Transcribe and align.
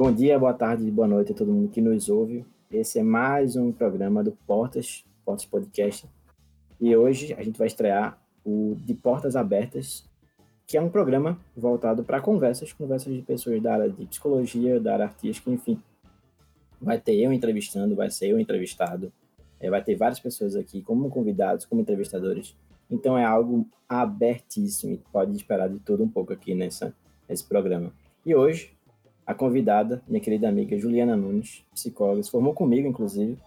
Bom 0.00 0.10
dia, 0.10 0.38
boa 0.38 0.54
tarde, 0.54 0.90
boa 0.90 1.06
noite 1.06 1.32
a 1.32 1.34
todo 1.34 1.52
mundo 1.52 1.68
que 1.68 1.78
nos 1.78 2.08
ouve. 2.08 2.42
Esse 2.72 3.00
é 3.00 3.02
mais 3.02 3.54
um 3.54 3.70
programa 3.70 4.24
do 4.24 4.32
Portas, 4.32 5.04
Portas 5.26 5.44
Podcast. 5.44 6.08
E 6.80 6.96
hoje 6.96 7.34
a 7.34 7.42
gente 7.42 7.58
vai 7.58 7.66
estrear 7.66 8.18
o 8.42 8.74
De 8.78 8.94
Portas 8.94 9.36
Abertas, 9.36 10.08
que 10.66 10.78
é 10.78 10.80
um 10.80 10.88
programa 10.88 11.38
voltado 11.54 12.02
para 12.02 12.18
conversas, 12.18 12.72
conversas 12.72 13.12
de 13.12 13.20
pessoas 13.20 13.62
da 13.62 13.74
área 13.74 13.90
de 13.90 14.06
psicologia, 14.06 14.80
da 14.80 14.94
área 14.94 15.04
artística, 15.04 15.50
enfim. 15.50 15.78
Vai 16.80 16.98
ter 16.98 17.16
eu 17.16 17.30
entrevistando, 17.30 17.94
vai 17.94 18.10
ser 18.10 18.28
eu 18.28 18.40
entrevistado, 18.40 19.12
é, 19.60 19.68
vai 19.68 19.84
ter 19.84 19.96
várias 19.96 20.18
pessoas 20.18 20.56
aqui 20.56 20.80
como 20.80 21.10
convidados, 21.10 21.66
como 21.66 21.82
entrevistadores. 21.82 22.56
Então 22.90 23.18
é 23.18 23.24
algo 23.26 23.68
abertíssimo 23.86 24.94
e 24.94 24.96
pode 25.12 25.36
esperar 25.36 25.68
de 25.68 25.78
tudo 25.78 26.02
um 26.02 26.08
pouco 26.08 26.32
aqui 26.32 26.54
nessa, 26.54 26.94
nesse 27.28 27.44
programa. 27.44 27.92
E 28.24 28.34
hoje 28.34 28.79
a 29.30 29.34
convidada, 29.34 30.02
minha 30.08 30.20
querida 30.20 30.48
amiga 30.48 30.76
Juliana 30.76 31.16
Nunes, 31.16 31.64
psicóloga, 31.72 32.20
se 32.20 32.30
formou 32.32 32.52
comigo, 32.52 32.88
inclusive, 32.88 33.38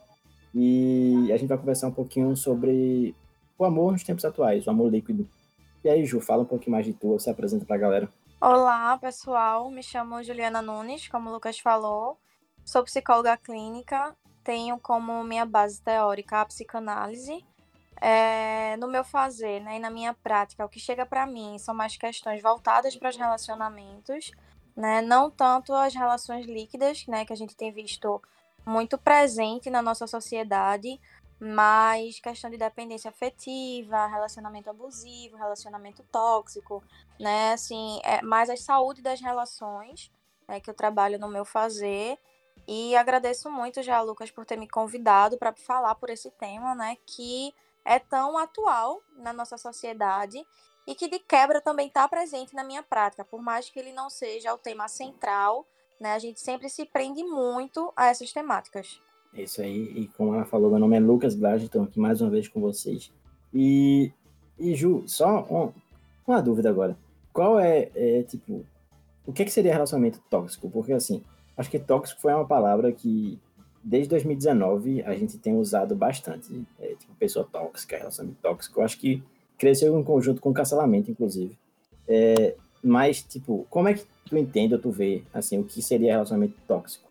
e 0.56 1.30
a 1.30 1.36
gente 1.36 1.50
vai 1.50 1.58
conversar 1.58 1.90
um 1.90 1.92
pouquinho 1.92 2.34
sobre 2.38 3.14
o 3.60 3.66
amor 3.66 3.92
nos 3.92 4.02
tempos 4.02 4.24
atuais, 4.24 4.66
o 4.66 4.70
amor 4.70 4.90
líquido. 4.90 5.28
E 5.84 5.90
aí, 5.90 6.06
Ju, 6.06 6.22
fala 6.22 6.44
um 6.44 6.46
pouquinho 6.46 6.72
mais 6.72 6.86
de 6.86 6.94
tu, 6.94 7.20
se 7.20 7.30
apresenta 7.30 7.66
para 7.66 7.76
a 7.76 7.80
galera. 7.80 8.10
Olá, 8.40 8.98
pessoal, 8.98 9.70
me 9.70 9.84
chamo 9.84 10.24
Juliana 10.24 10.62
Nunes, 10.62 11.10
como 11.10 11.30
o 11.30 11.34
Lucas 11.34 11.60
falou, 11.60 12.18
sou 12.64 12.86
psicóloga 12.86 13.36
clínica, 13.36 14.16
tenho 14.42 14.80
como 14.80 15.22
minha 15.26 15.46
base 15.46 15.82
teórica 15.82 16.40
a 16.40 16.46
psicanálise, 16.46 17.44
é, 18.00 18.78
no 18.78 18.88
meu 18.88 19.04
fazer 19.04 19.60
né, 19.60 19.76
e 19.76 19.80
na 19.80 19.90
minha 19.90 20.14
prática, 20.14 20.64
o 20.64 20.70
que 20.70 20.80
chega 20.80 21.06
para 21.06 21.28
mim 21.28 21.58
são 21.58 21.76
mais 21.76 21.98
questões 21.98 22.42
voltadas 22.42 22.96
para 22.96 23.10
os 23.10 23.18
relacionamentos, 23.18 24.32
né? 24.76 25.02
Não 25.02 25.30
tanto 25.30 25.74
as 25.74 25.94
relações 25.94 26.46
líquidas, 26.46 27.06
né, 27.08 27.26
que 27.26 27.34
a 27.34 27.36
gente 27.36 27.56
tem 27.56 27.72
visto 27.72 28.22
muito 28.66 28.98
presente 28.98 29.70
na 29.70 29.82
nossa 29.82 30.08
sociedade, 30.08 31.00
mas 31.40 32.20
questão 32.20 32.50
de 32.50 32.58
dependência 32.58 33.10
afetiva, 33.10 34.08
relacionamento 34.08 34.70
abusivo, 34.70 35.36
relacionamento 35.38 36.04
tóxico, 36.12 36.82
né? 37.20 37.54
Assim, 37.54 38.00
é 38.04 38.22
mais 38.22 38.50
a 38.50 38.56
saúde 38.56 39.02
das 39.02 39.20
relações, 39.20 40.10
né, 40.48 40.60
que 40.60 40.70
eu 40.70 40.74
trabalho 40.74 41.20
no 41.20 41.28
meu 41.28 41.44
fazer. 41.44 42.18
E 42.66 42.96
agradeço 42.96 43.52
muito 43.52 43.84
já, 43.84 44.00
Lucas, 44.02 44.32
por 44.32 44.46
ter 44.46 44.58
me 44.58 44.70
convidado 44.70 45.38
para 45.38 45.54
falar 45.54 45.96
por 45.96 46.10
esse 46.10 46.32
tema, 46.32 46.74
né, 46.74 46.98
que 47.06 47.54
é 47.84 48.00
tão 48.00 48.38
atual 48.38 49.02
na 49.18 49.34
nossa 49.34 49.58
sociedade 49.58 50.46
e 50.88 50.96
que 50.96 51.08
de 51.08 51.20
quebra 51.20 51.62
também 51.62 51.88
está 51.88 52.08
presente 52.08 52.54
na 52.54 52.64
minha 52.64 52.84
prática, 52.84 53.24
por 53.24 53.42
mais 53.42 53.70
que 53.70 53.80
ele 53.80 53.94
não 53.94 54.10
seja 54.10 54.54
o 54.54 54.58
tema 54.58 54.88
central, 54.88 55.66
né? 56.00 56.14
A 56.14 56.20
gente 56.20 56.40
sempre 56.40 56.70
se 56.70 56.86
prende 56.86 57.24
muito 57.24 57.92
a 57.96 58.08
essas 58.08 58.32
temáticas. 58.32 59.02
É 59.34 59.44
isso 59.44 59.62
aí, 59.62 59.92
e 59.96 60.08
como 60.10 60.36
ela 60.36 60.46
falou, 60.46 60.70
meu 60.70 60.80
nome 60.80 60.96
é 60.96 61.00
Lucas 61.00 61.36
Blage, 61.36 61.66
estou 61.66 61.84
aqui 61.84 62.00
mais 62.00 62.22
uma 62.22 62.30
vez 62.30 62.48
com 62.48 62.62
vocês. 62.62 63.12
E, 63.54 64.12
e 64.60 64.76
Ju, 64.76 65.04
só 65.08 65.44
uma, 65.44 65.74
uma 66.28 66.42
dúvida 66.42 66.70
agora. 66.70 66.98
Qual 67.32 67.60
é, 67.60 67.90
é, 67.96 68.24
tipo, 68.24 68.64
o 69.26 69.34
que, 69.34 69.44
é 69.44 69.48
seria 69.48 69.74
relacionamento 69.74 70.22
tóxico? 70.30 70.70
Porque, 70.70 70.94
assim, 70.94 71.24
acho 71.58 71.70
que 71.70 71.80
tóxico 71.80 72.22
foi 72.22 72.34
uma 72.34 72.46
palavra 72.46 72.92
que, 72.92 73.40
desde 73.84 74.10
2019, 74.10 75.02
a 75.02 75.16
gente 75.16 75.40
tem 75.40 75.56
usado 75.56 75.96
bastante. 75.96 76.64
É, 76.80 76.94
tipo, 76.96 77.16
pessoa 77.16 77.48
tóxica, 77.52 77.98
relacionamento 77.98 78.40
tóxico. 78.40 78.82
Acho 78.82 79.00
que 79.00 79.24
cresceu 79.64 79.98
em 79.98 80.04
conjunto 80.04 80.42
com 80.42 80.50
o 80.50 80.54
cancelamento, 80.54 81.10
inclusive. 81.10 81.58
É, 82.06 82.54
mas, 82.84 83.24
tipo, 83.24 83.66
como 83.70 83.88
é 83.88 83.94
que 83.94 84.06
tu 84.26 84.38
entende 84.38 84.74
ou 84.74 84.80
tu 84.80 84.92
vê, 84.92 85.24
assim, 85.34 85.58
o 85.58 85.64
que 85.64 85.82
seria 85.82 86.12
relacionamento 86.12 86.60
tóxico? 86.68 87.10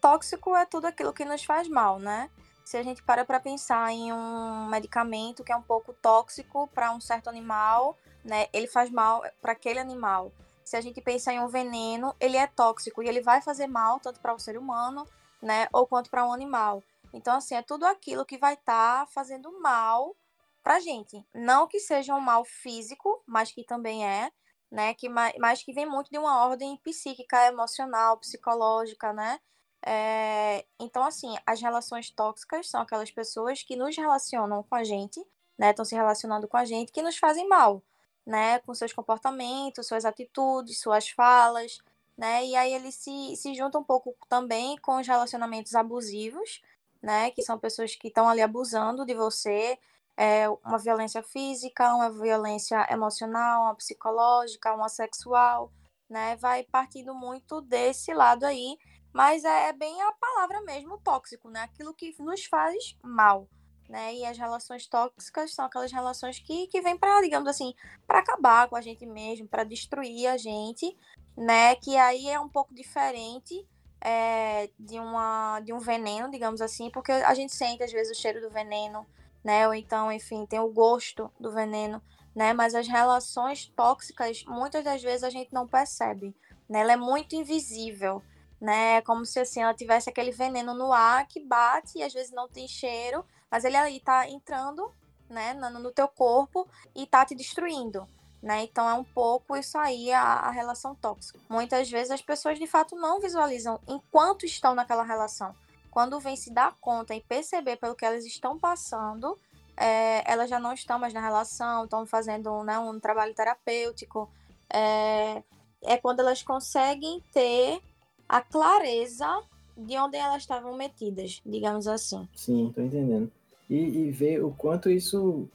Tóxico 0.00 0.56
é 0.56 0.64
tudo 0.64 0.86
aquilo 0.86 1.12
que 1.12 1.22
nos 1.22 1.44
faz 1.44 1.68
mal, 1.68 1.98
né? 1.98 2.30
Se 2.64 2.78
a 2.78 2.82
gente 2.82 3.02
para 3.02 3.26
para 3.26 3.38
pensar 3.38 3.92
em 3.92 4.10
um 4.10 4.66
medicamento 4.70 5.44
que 5.44 5.52
é 5.52 5.56
um 5.56 5.62
pouco 5.62 5.92
tóxico 5.92 6.66
para 6.74 6.90
um 6.94 7.00
certo 7.00 7.28
animal, 7.28 7.98
né? 8.24 8.46
Ele 8.50 8.66
faz 8.66 8.88
mal 8.88 9.22
para 9.42 9.52
aquele 9.52 9.78
animal. 9.78 10.32
Se 10.64 10.78
a 10.78 10.80
gente 10.80 10.98
pensa 11.02 11.30
em 11.30 11.40
um 11.40 11.48
veneno, 11.48 12.14
ele 12.18 12.38
é 12.38 12.46
tóxico 12.46 13.02
e 13.02 13.08
ele 13.08 13.20
vai 13.20 13.42
fazer 13.42 13.66
mal 13.66 14.00
tanto 14.00 14.18
para 14.18 14.32
o 14.32 14.38
ser 14.38 14.56
humano, 14.56 15.06
né, 15.42 15.68
ou 15.74 15.86
quanto 15.86 16.08
para 16.08 16.26
um 16.26 16.32
animal. 16.32 16.82
Então, 17.12 17.36
assim, 17.36 17.54
é 17.54 17.60
tudo 17.60 17.84
aquilo 17.84 18.24
que 18.24 18.38
vai 18.38 18.54
estar 18.54 19.00
tá 19.00 19.06
fazendo 19.06 19.60
mal 19.60 20.16
pra 20.64 20.80
gente. 20.80 21.24
Não 21.34 21.68
que 21.68 21.78
seja 21.78 22.14
um 22.14 22.20
mal 22.20 22.44
físico, 22.44 23.22
mas 23.26 23.52
que 23.52 23.62
também 23.62 24.08
é, 24.08 24.32
né? 24.70 24.94
Que, 24.94 25.08
mas 25.08 25.62
que 25.62 25.72
vem 25.72 25.86
muito 25.86 26.10
de 26.10 26.18
uma 26.18 26.44
ordem 26.46 26.76
psíquica, 26.78 27.46
emocional, 27.46 28.16
psicológica, 28.16 29.12
né? 29.12 29.38
É, 29.86 30.64
então, 30.80 31.04
assim, 31.04 31.36
as 31.46 31.60
relações 31.60 32.10
tóxicas 32.10 32.70
são 32.70 32.80
aquelas 32.80 33.10
pessoas 33.10 33.62
que 33.62 33.76
nos 33.76 33.94
relacionam 33.94 34.62
com 34.62 34.74
a 34.74 34.82
gente, 34.82 35.22
né? 35.58 35.70
Estão 35.70 35.84
se 35.84 35.94
relacionando 35.94 36.48
com 36.48 36.56
a 36.56 36.64
gente, 36.64 36.90
que 36.90 37.02
nos 37.02 37.18
fazem 37.18 37.46
mal, 37.46 37.82
né? 38.26 38.58
Com 38.60 38.74
seus 38.74 38.92
comportamentos, 38.92 39.86
suas 39.86 40.06
atitudes, 40.06 40.80
suas 40.80 41.10
falas, 41.10 41.78
né? 42.16 42.44
E 42.46 42.56
aí 42.56 42.72
ele 42.72 42.90
se, 42.90 43.36
se 43.36 43.54
junta 43.54 43.78
um 43.78 43.84
pouco 43.84 44.16
também 44.30 44.78
com 44.78 44.96
os 44.98 45.06
relacionamentos 45.06 45.74
abusivos, 45.74 46.62
né? 47.02 47.30
Que 47.32 47.42
são 47.42 47.58
pessoas 47.58 47.94
que 47.94 48.08
estão 48.08 48.26
ali 48.26 48.40
abusando 48.40 49.04
de 49.04 49.14
você, 49.14 49.78
é, 50.16 50.48
uma 50.48 50.78
violência 50.78 51.22
física, 51.22 51.94
uma 51.94 52.10
violência 52.10 52.86
emocional, 52.90 53.64
uma 53.64 53.74
psicológica, 53.74 54.74
uma 54.74 54.88
sexual, 54.88 55.72
né? 56.08 56.36
Vai 56.36 56.64
partindo 56.64 57.14
muito 57.14 57.60
desse 57.60 58.12
lado 58.12 58.44
aí, 58.44 58.76
mas 59.12 59.44
é, 59.44 59.68
é 59.68 59.72
bem 59.72 60.00
a 60.02 60.12
palavra 60.12 60.60
mesmo, 60.62 60.98
tóxico, 60.98 61.48
né? 61.50 61.62
Aquilo 61.62 61.94
que 61.94 62.14
nos 62.20 62.44
faz 62.44 62.96
mal, 63.02 63.48
né? 63.88 64.14
E 64.14 64.24
as 64.24 64.38
relações 64.38 64.86
tóxicas 64.86 65.54
são 65.54 65.64
aquelas 65.64 65.92
relações 65.92 66.38
que, 66.38 66.66
que 66.68 66.80
vêm 66.80 66.96
para, 66.96 67.20
digamos 67.20 67.48
assim, 67.48 67.74
para 68.06 68.20
acabar 68.20 68.68
com 68.68 68.76
a 68.76 68.80
gente 68.80 69.04
mesmo, 69.06 69.48
para 69.48 69.64
destruir 69.64 70.28
a 70.28 70.36
gente, 70.36 70.96
né? 71.36 71.74
Que 71.76 71.96
aí 71.96 72.28
é 72.28 72.38
um 72.38 72.48
pouco 72.48 72.74
diferente 72.74 73.66
é, 74.00 74.70
de, 74.78 75.00
uma, 75.00 75.60
de 75.60 75.72
um 75.72 75.78
veneno, 75.78 76.30
digamos 76.30 76.60
assim, 76.60 76.90
porque 76.90 77.10
a 77.10 77.34
gente 77.34 77.54
sente 77.54 77.82
às 77.82 77.90
vezes 77.90 78.16
o 78.16 78.20
cheiro 78.20 78.40
do 78.40 78.50
veneno, 78.50 79.06
né? 79.44 79.68
Ou 79.68 79.74
então, 79.74 80.10
enfim, 80.10 80.46
tem 80.46 80.58
o 80.58 80.72
gosto 80.72 81.30
do 81.38 81.52
veneno, 81.52 82.02
né? 82.34 82.54
Mas 82.54 82.74
as 82.74 82.88
relações 82.88 83.66
tóxicas, 83.76 84.42
muitas 84.46 84.82
das 84.82 85.02
vezes 85.02 85.22
a 85.22 85.30
gente 85.30 85.52
não 85.52 85.68
percebe, 85.68 86.34
né? 86.68 86.80
Ela 86.80 86.94
é 86.94 86.96
muito 86.96 87.36
invisível, 87.36 88.22
né? 88.58 88.96
É 88.96 89.02
como 89.02 89.26
se 89.26 89.38
assim 89.38 89.62
ela 89.62 89.74
tivesse 89.74 90.08
aquele 90.08 90.30
veneno 90.30 90.72
no 90.72 90.92
ar 90.92 91.28
que 91.28 91.40
bate 91.40 91.98
e 91.98 92.02
às 92.02 92.14
vezes 92.14 92.32
não 92.32 92.48
tem 92.48 92.66
cheiro, 92.66 93.24
mas 93.50 93.64
ele 93.64 93.76
aí 93.76 94.00
tá 94.00 94.28
entrando, 94.28 94.90
né, 95.28 95.52
no, 95.52 95.78
no 95.78 95.92
teu 95.92 96.08
corpo 96.08 96.66
e 96.94 97.06
tá 97.06 97.24
te 97.26 97.34
destruindo. 97.34 98.08
Né? 98.42 98.64
Então 98.64 98.88
é 98.88 98.92
um 98.92 99.04
pouco 99.04 99.56
isso 99.56 99.78
aí 99.78 100.12
a, 100.12 100.22
a, 100.22 100.50
relação 100.50 100.94
tóxica. 100.94 101.40
Muitas 101.48 101.90
vezes 101.90 102.10
as 102.10 102.20
pessoas 102.20 102.58
de 102.58 102.66
fato 102.66 102.94
não 102.94 103.18
visualizam 103.18 103.80
enquanto 103.88 104.44
estão 104.44 104.74
naquela 104.74 105.02
relação 105.02 105.54
quando 105.94 106.18
vem 106.18 106.34
se 106.34 106.52
dar 106.52 106.76
conta 106.80 107.14
e 107.14 107.20
perceber 107.20 107.76
pelo 107.76 107.94
que 107.94 108.04
elas 108.04 108.24
estão 108.24 108.58
passando, 108.58 109.38
é, 109.76 110.28
elas 110.28 110.50
já 110.50 110.58
não 110.58 110.72
estão 110.72 110.98
mais 110.98 111.14
na 111.14 111.20
relação, 111.20 111.84
estão 111.84 112.04
fazendo 112.04 112.64
né, 112.64 112.76
um 112.80 112.98
trabalho 112.98 113.32
terapêutico. 113.32 114.28
É, 114.68 115.40
é 115.84 115.96
quando 115.96 116.18
elas 116.18 116.42
conseguem 116.42 117.22
ter 117.32 117.80
a 118.28 118.40
clareza 118.40 119.40
de 119.76 119.96
onde 119.96 120.16
elas 120.16 120.42
estavam 120.42 120.76
metidas, 120.76 121.40
digamos 121.46 121.86
assim. 121.86 122.28
Sim, 122.34 122.72
tô 122.74 122.82
entendendo. 122.82 123.30
E, 123.70 123.76
e 123.76 124.10
ver 124.10 124.44
o 124.44 124.50
quanto 124.50 124.90
isso. 124.90 125.48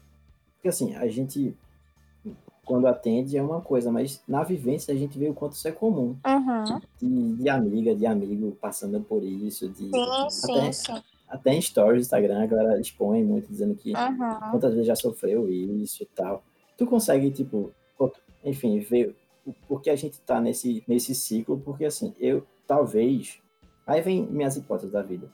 Porque 0.55 0.69
assim, 0.69 0.95
a 0.95 1.07
gente 1.09 1.53
quando 2.69 2.85
atende 2.85 3.35
é 3.35 3.41
uma 3.41 3.61
coisa, 3.61 3.91
mas 3.91 4.21
na 4.27 4.43
vivência 4.43 4.93
a 4.93 4.97
gente 4.97 5.17
vê 5.17 5.27
o 5.27 5.33
quanto 5.33 5.53
isso 5.53 5.67
é 5.67 5.71
comum. 5.71 6.15
Uhum. 6.23 6.79
De, 7.01 7.41
de, 7.41 7.49
amiga, 7.49 7.95
de 7.95 8.05
amigo 8.05 8.55
passando 8.61 9.01
por 9.01 9.23
isso. 9.23 9.67
De, 9.69 9.89
sim, 10.29 10.51
até, 10.51 10.71
sim. 10.71 11.03
Até 11.27 11.53
em 11.55 11.61
stories 11.61 12.01
do 12.03 12.05
Instagram, 12.05 12.43
a 12.43 12.45
galera 12.45 12.79
expõe 12.79 13.23
muito, 13.23 13.47
dizendo 13.47 13.73
que 13.73 13.91
uhum. 13.91 14.51
quantas 14.51 14.73
vezes 14.73 14.85
já 14.85 14.95
sofreu 14.95 15.49
isso 15.49 16.03
e 16.03 16.05
tal. 16.05 16.43
Tu 16.77 16.85
consegue, 16.85 17.31
tipo, 17.31 17.71
enfim, 18.45 18.77
ver 18.77 19.15
por 19.67 19.81
que 19.81 19.89
a 19.89 19.95
gente 19.95 20.19
tá 20.19 20.39
nesse, 20.39 20.83
nesse 20.87 21.15
ciclo, 21.15 21.59
porque 21.59 21.85
assim, 21.85 22.13
eu 22.19 22.45
talvez. 22.67 23.39
Aí 23.87 23.99
vem 23.99 24.27
minhas 24.27 24.55
hipóteses 24.55 24.91
da 24.91 25.01
vida. 25.01 25.27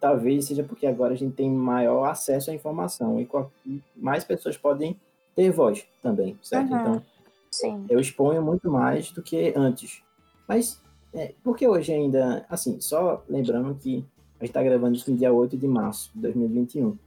Talvez 0.00 0.46
seja 0.46 0.64
porque 0.64 0.88
agora 0.88 1.12
a 1.12 1.16
gente 1.16 1.36
tem 1.36 1.48
maior 1.48 2.06
acesso 2.06 2.50
à 2.50 2.54
informação 2.54 3.20
e 3.64 3.80
mais 3.94 4.24
pessoas 4.24 4.56
podem 4.56 4.98
ter 5.34 5.50
voz 5.50 5.86
também, 6.02 6.38
certo? 6.42 6.72
Uhum. 6.72 6.80
Então, 6.80 7.02
Sim. 7.50 7.86
eu 7.88 7.98
exponho 8.00 8.42
muito 8.42 8.70
mais 8.70 9.10
do 9.10 9.22
que 9.22 9.52
antes. 9.56 10.02
Mas, 10.46 10.80
é, 11.12 11.34
porque 11.42 11.66
hoje 11.66 11.92
ainda, 11.92 12.44
assim, 12.48 12.80
só 12.80 13.22
lembrando 13.28 13.74
que 13.74 14.04
a 14.38 14.44
gente 14.44 14.50
está 14.50 14.62
gravando 14.62 14.96
isso 14.96 15.10
no 15.10 15.16
dia 15.16 15.32
8 15.32 15.56
de 15.56 15.68
março 15.68 16.10
de 16.14 16.20
2021. 16.22 16.98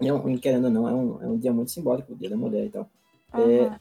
E, 0.00 0.10
um, 0.10 0.36
querendo 0.38 0.64
ou 0.64 0.70
não, 0.70 0.88
é 0.88 0.94
um, 0.94 1.22
é 1.22 1.26
um 1.26 1.38
dia 1.38 1.52
muito 1.52 1.70
simbólico, 1.70 2.12
o 2.12 2.16
Dia 2.16 2.30
da 2.30 2.36
Mulher 2.36 2.66
e 2.66 2.70
tal. 2.70 2.88
Uhum. 3.34 3.50
É, 3.50 3.80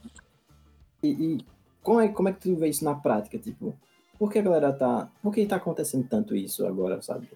e, 1.03 1.07
e 1.07 1.45
como, 1.81 1.99
é, 1.99 2.07
como 2.09 2.29
é 2.29 2.33
que 2.33 2.39
tu 2.39 2.55
vê 2.55 2.69
isso 2.69 2.85
na 2.85 2.95
prática? 2.95 3.37
Tipo, 3.37 3.73
por 4.17 4.31
que 4.31 4.39
a 4.39 4.41
galera 4.41 4.71
tá. 4.71 5.09
Por 5.21 5.33
que 5.33 5.45
tá 5.45 5.55
acontecendo 5.55 6.07
tanto 6.07 6.35
isso 6.35 6.65
agora, 6.65 7.01
sabe? 7.01 7.27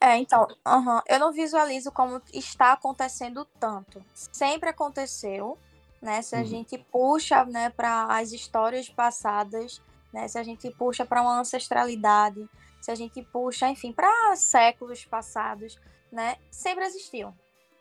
É, 0.00 0.16
então, 0.16 0.46
uhum, 0.66 1.00
eu 1.08 1.18
não 1.18 1.32
visualizo 1.32 1.90
como 1.90 2.20
está 2.32 2.72
acontecendo 2.72 3.44
tanto. 3.58 4.04
Sempre 4.12 4.70
aconteceu, 4.70 5.58
né? 6.00 6.22
Se 6.22 6.36
a 6.36 6.40
uhum. 6.40 6.44
gente 6.44 6.78
puxa, 6.78 7.44
né, 7.44 7.70
para 7.70 8.04
as 8.16 8.32
histórias 8.32 8.88
passadas, 8.88 9.82
né? 10.12 10.28
Se 10.28 10.38
a 10.38 10.42
gente 10.42 10.70
puxa 10.70 11.04
para 11.04 11.22
uma 11.22 11.40
ancestralidade, 11.40 12.48
se 12.80 12.90
a 12.90 12.94
gente 12.94 13.22
puxa, 13.22 13.68
enfim, 13.68 13.92
para 13.92 14.36
séculos 14.36 15.04
passados, 15.04 15.78
né? 16.12 16.36
Sempre 16.50 16.84
existiu. 16.84 17.34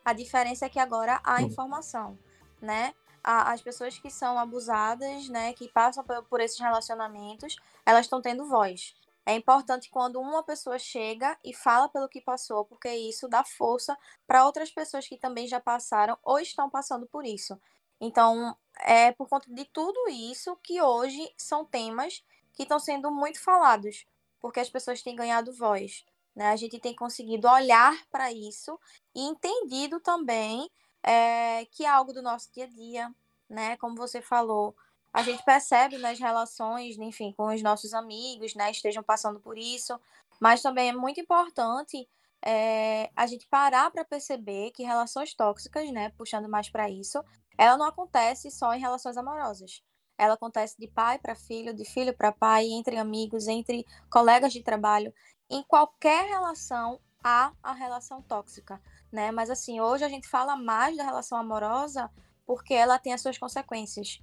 A 0.03 0.13
diferença 0.13 0.65
é 0.65 0.69
que 0.69 0.79
agora 0.79 1.21
há 1.23 1.41
informação, 1.41 2.17
né? 2.61 2.93
as 3.23 3.61
pessoas 3.61 3.97
que 3.97 4.09
são 4.09 4.37
abusadas, 4.37 5.29
né, 5.29 5.53
que 5.53 5.69
passam 5.69 6.03
por 6.29 6.41
esses 6.41 6.59
relacionamentos, 6.59 7.55
elas 7.85 8.05
estão 8.05 8.21
tendo 8.21 8.45
voz. 8.45 8.93
É 9.25 9.35
importante 9.35 9.89
quando 9.89 10.19
uma 10.19 10.43
pessoa 10.43 10.77
chega 10.77 11.37
e 11.43 11.53
fala 11.53 11.87
pelo 11.87 12.09
que 12.09 12.19
passou, 12.19 12.65
porque 12.65 12.89
isso 12.89 13.27
dá 13.27 13.43
força 13.43 13.97
para 14.27 14.45
outras 14.45 14.69
pessoas 14.69 15.07
que 15.07 15.17
também 15.17 15.47
já 15.47 15.59
passaram 15.59 16.17
ou 16.23 16.39
estão 16.39 16.69
passando 16.69 17.07
por 17.07 17.25
isso. 17.25 17.59
Então, 18.01 18.55
é 18.81 19.13
por 19.13 19.29
conta 19.29 19.53
de 19.53 19.63
tudo 19.65 20.09
isso 20.09 20.57
que 20.57 20.81
hoje 20.81 21.33
são 21.37 21.63
temas 21.63 22.23
que 22.53 22.63
estão 22.63 22.79
sendo 22.79 23.09
muito 23.09 23.41
falados, 23.41 24.05
porque 24.41 24.59
as 24.59 24.69
pessoas 24.69 25.01
têm 25.01 25.15
ganhado 25.15 25.53
voz. 25.53 26.05
Né? 26.35 26.49
A 26.49 26.55
gente 26.55 26.79
tem 26.79 26.95
conseguido 26.95 27.47
olhar 27.47 27.95
para 28.11 28.31
isso 28.31 28.77
e 29.15 29.21
entendido 29.21 29.99
também 30.01 30.69
é, 31.01 31.65
que 31.71 31.85
é 31.85 31.89
algo 31.89 32.11
do 32.11 32.21
nosso 32.21 32.51
dia 32.51 32.65
a 32.65 32.67
dia, 32.67 33.15
né? 33.49 33.77
Como 33.77 33.95
você 33.95 34.21
falou, 34.21 34.75
a 35.13 35.21
gente 35.21 35.43
percebe 35.43 35.99
nas 35.99 36.19
relações, 36.19 36.97
enfim, 36.97 37.31
com 37.37 37.53
os 37.53 37.61
nossos 37.61 37.93
amigos, 37.93 38.55
né, 38.55 38.71
estejam 38.71 39.03
passando 39.03 39.39
por 39.39 39.57
isso, 39.57 39.99
mas 40.41 40.61
também 40.61 40.89
é 40.89 40.93
muito 40.93 41.21
importante 41.21 42.09
é, 42.43 43.11
a 43.15 43.27
gente 43.27 43.47
parar 43.47 43.91
para 43.91 44.03
perceber 44.03 44.71
que 44.71 44.83
relações 44.83 45.33
tóxicas, 45.35 45.89
né, 45.91 46.09
puxando 46.17 46.49
mais 46.49 46.67
para 46.67 46.89
isso, 46.89 47.23
ela 47.57 47.77
não 47.77 47.85
acontece 47.85 48.49
só 48.49 48.73
em 48.73 48.79
relações 48.79 49.15
amorosas. 49.15 49.83
Ela 50.17 50.33
acontece 50.33 50.75
de 50.79 50.87
pai 50.87 51.19
para 51.19 51.35
filho, 51.35 51.73
de 51.73 51.85
filho 51.85 52.15
para 52.15 52.31
pai, 52.31 52.65
entre 52.65 52.97
amigos, 52.97 53.47
entre 53.47 53.85
colegas 54.09 54.51
de 54.51 54.63
trabalho. 54.63 55.13
Em 55.49 55.63
qualquer 55.63 56.27
relação 56.27 56.99
há 57.23 57.53
a 57.61 57.73
relação 57.73 58.21
tóxica, 58.21 58.81
né? 59.11 59.31
Mas 59.31 59.49
assim, 59.49 59.79
hoje 59.79 60.03
a 60.03 60.09
gente 60.09 60.27
fala 60.27 60.55
mais 60.55 60.97
da 60.97 61.03
relação 61.03 61.37
amorosa 61.37 62.11
porque 62.45 62.73
ela 62.73 62.99
tem 62.99 63.13
as 63.13 63.21
suas 63.21 63.37
consequências 63.37 64.21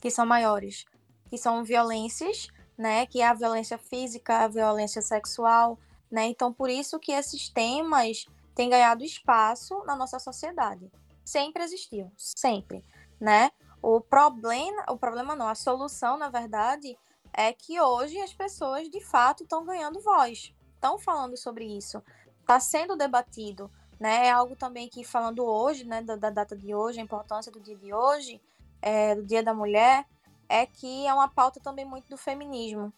que 0.00 0.10
são 0.10 0.24
maiores, 0.24 0.84
que 1.28 1.36
são 1.38 1.62
violências, 1.64 2.48
né, 2.76 3.06
que 3.06 3.20
é 3.20 3.26
a 3.26 3.34
violência 3.34 3.76
física, 3.76 4.38
a 4.38 4.48
violência 4.48 5.02
sexual, 5.02 5.78
né? 6.10 6.26
Então, 6.26 6.52
por 6.52 6.68
isso 6.68 6.98
que 6.98 7.12
esses 7.12 7.48
temas 7.48 8.26
têm 8.54 8.68
ganhado 8.68 9.04
espaço 9.04 9.84
na 9.84 9.94
nossa 9.94 10.18
sociedade. 10.18 10.90
Sempre 11.24 11.62
existiu, 11.62 12.10
sempre, 12.16 12.84
né? 13.20 13.50
O 13.80 14.00
problema, 14.00 14.84
o 14.88 14.98
problema 14.98 15.36
não, 15.36 15.48
a 15.48 15.54
solução, 15.54 16.18
na 16.18 16.28
verdade, 16.28 16.98
é 17.32 17.52
que 17.52 17.80
hoje 17.80 18.18
as 18.20 18.32
pessoas 18.32 18.90
de 18.90 19.00
fato 19.04 19.44
estão 19.44 19.64
ganhando 19.64 20.00
voz, 20.00 20.52
estão 20.74 20.98
falando 20.98 21.36
sobre 21.36 21.64
isso, 21.64 22.02
está 22.40 22.58
sendo 22.58 22.96
debatido, 22.96 23.70
né? 23.98 24.26
É 24.26 24.30
algo 24.30 24.56
também 24.56 24.88
que 24.88 25.04
falando 25.04 25.44
hoje, 25.44 25.84
né, 25.84 26.02
da, 26.02 26.16
da 26.16 26.30
data 26.30 26.56
de 26.56 26.74
hoje, 26.74 26.98
a 26.98 27.04
importância 27.04 27.52
do 27.52 27.60
dia 27.60 27.76
de 27.76 27.94
hoje, 27.94 28.40
é, 28.82 29.14
do 29.14 29.24
Dia 29.24 29.42
da 29.42 29.54
Mulher 29.54 30.06
é 30.48 30.66
que 30.66 31.06
é 31.06 31.14
uma 31.14 31.28
pauta 31.28 31.60
também 31.60 31.84
muito 31.84 32.08
do 32.08 32.16
feminismo, 32.16 32.92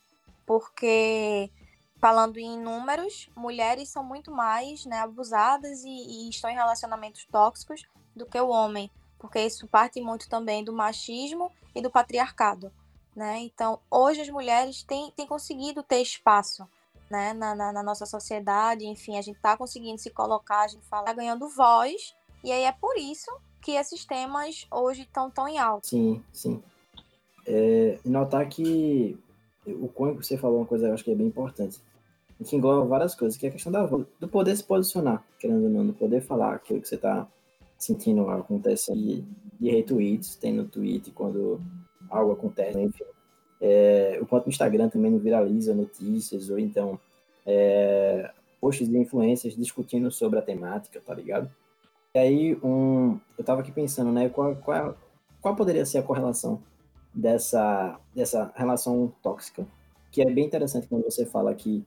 porque 0.46 1.50
falando 1.98 2.38
em 2.38 2.58
números, 2.58 3.30
mulheres 3.36 3.88
são 3.90 4.02
muito 4.02 4.30
mais 4.30 4.84
né, 4.86 4.98
abusadas 5.00 5.84
e, 5.84 5.88
e 5.88 6.28
estão 6.28 6.50
em 6.50 6.54
relacionamentos 6.54 7.24
tóxicos 7.26 7.84
do 8.16 8.26
que 8.26 8.40
o 8.40 8.48
homem, 8.48 8.90
porque 9.18 9.38
isso 9.40 9.68
parte 9.68 10.00
muito 10.00 10.28
também 10.28 10.64
do 10.64 10.72
machismo 10.72 11.52
e 11.74 11.80
do 11.80 11.90
patriarcado. 11.90 12.72
Né? 13.14 13.40
Então, 13.40 13.78
hoje 13.90 14.22
as 14.22 14.30
mulheres 14.30 14.82
têm, 14.82 15.12
têm 15.12 15.26
conseguido 15.26 15.82
ter 15.82 16.00
espaço 16.00 16.66
né, 17.10 17.34
na, 17.34 17.54
na, 17.54 17.72
na 17.72 17.82
nossa 17.82 18.06
sociedade, 18.06 18.86
enfim, 18.86 19.18
a 19.18 19.22
gente 19.22 19.36
está 19.36 19.56
conseguindo 19.56 19.98
se 19.98 20.10
colocar, 20.10 20.62
a 20.62 20.68
gente 20.68 20.84
fala, 20.86 21.04
tá 21.04 21.12
ganhando 21.12 21.48
voz, 21.50 22.16
e 22.42 22.50
aí 22.50 22.64
é 22.64 22.72
por 22.72 22.96
isso 22.96 23.30
que 23.62 23.72
esses 23.72 24.04
temas 24.04 24.66
hoje 24.70 25.02
estão 25.02 25.30
tão 25.30 25.48
em 25.48 25.58
alta. 25.58 25.86
Sim, 25.86 26.22
sim. 26.32 26.62
É, 27.46 27.98
notar 28.04 28.48
que 28.48 29.16
o 29.66 29.88
quanto 29.88 30.22
você 30.22 30.36
falou 30.36 30.58
uma 30.58 30.66
coisa 30.66 30.88
eu 30.88 30.94
acho 30.94 31.04
que 31.04 31.12
é 31.12 31.14
bem 31.14 31.28
importante. 31.28 31.80
Que 32.44 32.56
engloba 32.56 32.84
várias 32.84 33.14
coisas, 33.14 33.38
que 33.38 33.46
é 33.46 33.48
a 33.48 33.52
questão 33.52 33.70
da, 33.70 33.86
do 33.86 34.28
poder 34.28 34.56
se 34.56 34.64
posicionar, 34.64 35.24
querendo 35.38 35.62
ou 35.62 35.70
não, 35.70 35.86
do 35.86 35.92
poder 35.92 36.20
falar 36.20 36.54
aquilo 36.54 36.80
que 36.80 36.88
você 36.88 36.96
está 36.96 37.28
sentindo 37.78 38.28
acontecer 38.28 38.94
e, 38.94 39.24
e 39.60 39.70
retweets, 39.70 40.34
tem 40.34 40.52
no 40.52 40.64
tweet 40.64 41.12
quando 41.12 41.60
algo 42.10 42.32
acontece, 42.32 42.80
enfim. 42.80 43.04
É, 43.60 44.18
o 44.20 44.26
quanto 44.26 44.46
o 44.46 44.50
Instagram 44.50 44.88
também 44.88 45.12
não 45.12 45.20
viraliza 45.20 45.72
notícias, 45.72 46.50
ou 46.50 46.58
então 46.58 46.98
é, 47.46 48.28
posts 48.60 48.88
de 48.88 48.98
influências 48.98 49.56
discutindo 49.56 50.10
sobre 50.10 50.40
a 50.40 50.42
temática, 50.42 51.00
tá 51.00 51.14
ligado? 51.14 51.48
E 52.14 52.18
aí, 52.18 52.58
um, 52.62 53.18
eu 53.38 53.40
estava 53.40 53.62
aqui 53.62 53.72
pensando, 53.72 54.12
né, 54.12 54.28
qual, 54.28 54.54
qual, 54.56 54.94
qual 55.40 55.56
poderia 55.56 55.86
ser 55.86 55.96
a 55.96 56.02
correlação 56.02 56.62
dessa, 57.14 57.98
dessa 58.14 58.52
relação 58.54 59.10
tóxica, 59.22 59.66
que 60.10 60.20
é 60.20 60.30
bem 60.30 60.44
interessante 60.44 60.86
quando 60.86 61.04
você 61.04 61.24
fala 61.24 61.54
que 61.54 61.82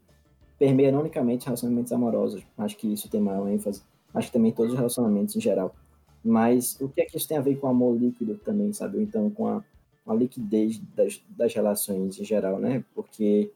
permeia 0.57 0.91
não 0.91 1.01
unicamente 1.01 1.45
relacionamentos 1.45 1.91
amorosos, 1.91 2.43
acho 2.57 2.75
que 2.75 2.91
isso 2.91 3.07
tem 3.07 3.21
maior 3.21 3.47
ênfase, 3.47 3.83
acho 4.15 4.27
que 4.27 4.33
também 4.33 4.51
todos 4.51 4.71
os 4.71 4.77
relacionamentos 4.79 5.35
em 5.35 5.39
geral. 5.39 5.75
Mas 6.23 6.75
o 6.81 6.89
que 6.89 7.01
é 7.01 7.05
que 7.05 7.17
isso 7.17 7.27
tem 7.27 7.37
a 7.37 7.41
ver 7.41 7.57
com 7.57 7.67
amor 7.67 7.95
líquido 7.95 8.35
também, 8.39 8.73
sabe? 8.73 8.97
Ou 8.97 9.03
então 9.03 9.29
com 9.29 9.47
a, 9.47 9.63
a 10.07 10.13
liquidez 10.15 10.79
das, 10.95 11.21
das 11.29 11.53
relações 11.53 12.19
em 12.19 12.25
geral, 12.25 12.57
né? 12.57 12.83
Porque 12.95 13.51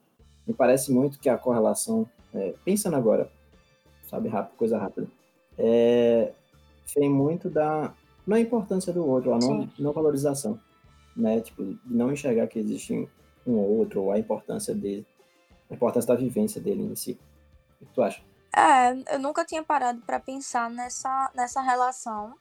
me 0.46 0.54
parece 0.54 0.92
muito 0.92 1.20
que 1.20 1.30
a 1.30 1.38
correlação, 1.38 2.08
é, 2.32 2.54
pensando 2.64 2.96
agora, 2.96 3.28
sabe, 4.08 4.30
rápido, 4.30 4.56
coisa 4.56 4.78
rápida, 4.78 5.08
é, 5.58 6.32
vem 6.96 7.10
muito 7.10 7.50
da 7.50 7.94
não 8.26 8.38
a 8.38 8.40
importância 8.40 8.94
do 8.94 9.06
outro, 9.06 9.34
a 9.34 9.40
não, 9.40 9.70
não 9.78 9.92
valorização, 9.92 10.60
né? 11.16 11.42
Tipo, 11.42 11.78
não 11.86 12.12
enxergar 12.12 12.48
que 12.48 12.60
existe 12.60 13.10
um 13.46 13.58
outro, 13.58 14.04
ou 14.04 14.12
a 14.12 14.20
importância 14.20 14.76
dele, 14.76 15.06
a 15.70 15.74
importância 15.74 16.08
da 16.08 16.20
vivência 16.20 16.62
dele 16.62 16.84
em 16.84 16.96
si. 16.96 17.20
O 17.82 17.86
que 17.86 17.94
tu 17.94 18.02
acha? 18.02 18.22
É, 18.56 19.16
eu 19.16 19.20
nunca 19.20 19.46
tinha 19.46 19.64
parado 19.64 20.02
para 20.02 20.20
pensar 20.20 20.70
nessa, 20.70 21.32
nessa 21.36 21.62
relação, 21.62 22.36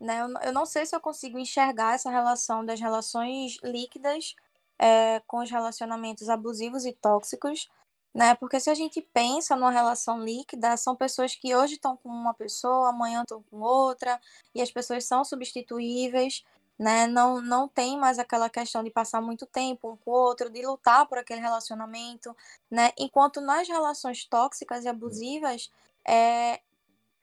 né? 0.00 0.20
Eu, 0.20 0.48
eu, 0.48 0.52
não 0.52 0.66
sei 0.66 0.84
se 0.84 0.94
eu 0.94 1.00
consigo 1.00 1.38
enxergar 1.38 1.94
essa 1.94 2.10
relação 2.10 2.64
das 2.64 2.80
relações 2.80 3.58
líquidas 3.62 4.34
é, 4.78 5.20
com 5.26 5.38
os 5.38 5.50
relacionamentos 5.50 6.28
abusivos 6.28 6.84
e 6.84 6.92
tóxicos, 6.92 7.70
né? 8.14 8.34
Porque 8.34 8.60
se 8.60 8.70
a 8.70 8.74
gente 8.74 9.00
pensa 9.00 9.56
numa 9.56 9.70
relação 9.70 10.22
líquida, 10.22 10.76
são 10.76 10.94
pessoas 10.94 11.34
que 11.34 11.54
hoje 11.54 11.74
estão 11.74 11.96
com 11.96 12.08
uma 12.08 12.34
pessoa, 12.34 12.90
amanhã 12.90 13.22
estão 13.22 13.42
com 13.50 13.60
outra, 13.60 14.20
e 14.54 14.60
as 14.60 14.70
pessoas 14.70 15.04
são 15.04 15.24
substituíveis, 15.24 16.44
né? 16.78 17.06
Não, 17.06 17.40
não 17.40 17.68
tem 17.68 17.98
mais 17.98 18.18
aquela 18.18 18.50
questão 18.50 18.82
de 18.84 18.90
passar 18.90 19.20
muito 19.20 19.46
tempo 19.46 19.92
um 19.92 19.96
com 19.96 20.10
o 20.10 20.14
outro, 20.14 20.50
de 20.50 20.64
lutar 20.66 21.06
por 21.06 21.18
aquele 21.18 21.40
relacionamento, 21.40 22.36
né? 22.70 22.92
Enquanto 22.98 23.40
nas 23.40 23.68
relações 23.68 24.24
tóxicas 24.26 24.84
e 24.84 24.88
abusivas, 24.88 25.70
é 26.06 26.60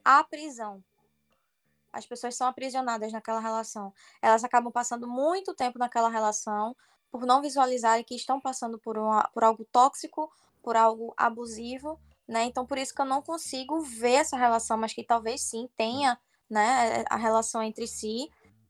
a 0.04 0.24
prisão. 0.24 0.84
As 1.92 2.06
pessoas 2.06 2.36
são 2.36 2.48
aprisionadas 2.48 3.12
naquela 3.12 3.40
relação. 3.40 3.94
Elas 4.22 4.44
acabam 4.44 4.72
passando 4.72 5.08
muito 5.08 5.54
tempo 5.54 5.80
naquela 5.80 6.10
relação 6.10 6.76
por 7.12 7.26
não 7.26 7.42
visualizarem 7.42 8.04
que 8.04 8.16
estão 8.16 8.40
passando 8.40 8.78
por, 8.78 8.98
uma, 8.98 9.28
por 9.34 9.44
algo 9.44 9.66
tóxico 9.72 10.32
por 10.62 10.76
algo 10.76 11.14
abusivo, 11.18 12.00
né? 12.28 12.44
Então 12.46 12.66
por 12.66 12.78
isso 12.78 12.94
que 12.94 13.02
eu 13.02 13.06
não 13.06 13.22
consigo 13.22 13.82
ver 13.82 14.14
essa 14.14 14.38
relação, 14.38 14.78
mas 14.78 14.94
que 14.94 15.04
talvez 15.04 15.42
sim 15.42 15.70
tenha, 15.76 16.20
né, 16.50 17.04
a 17.10 17.16
relação 17.16 17.62
entre 17.62 17.88
si, 17.88 18.30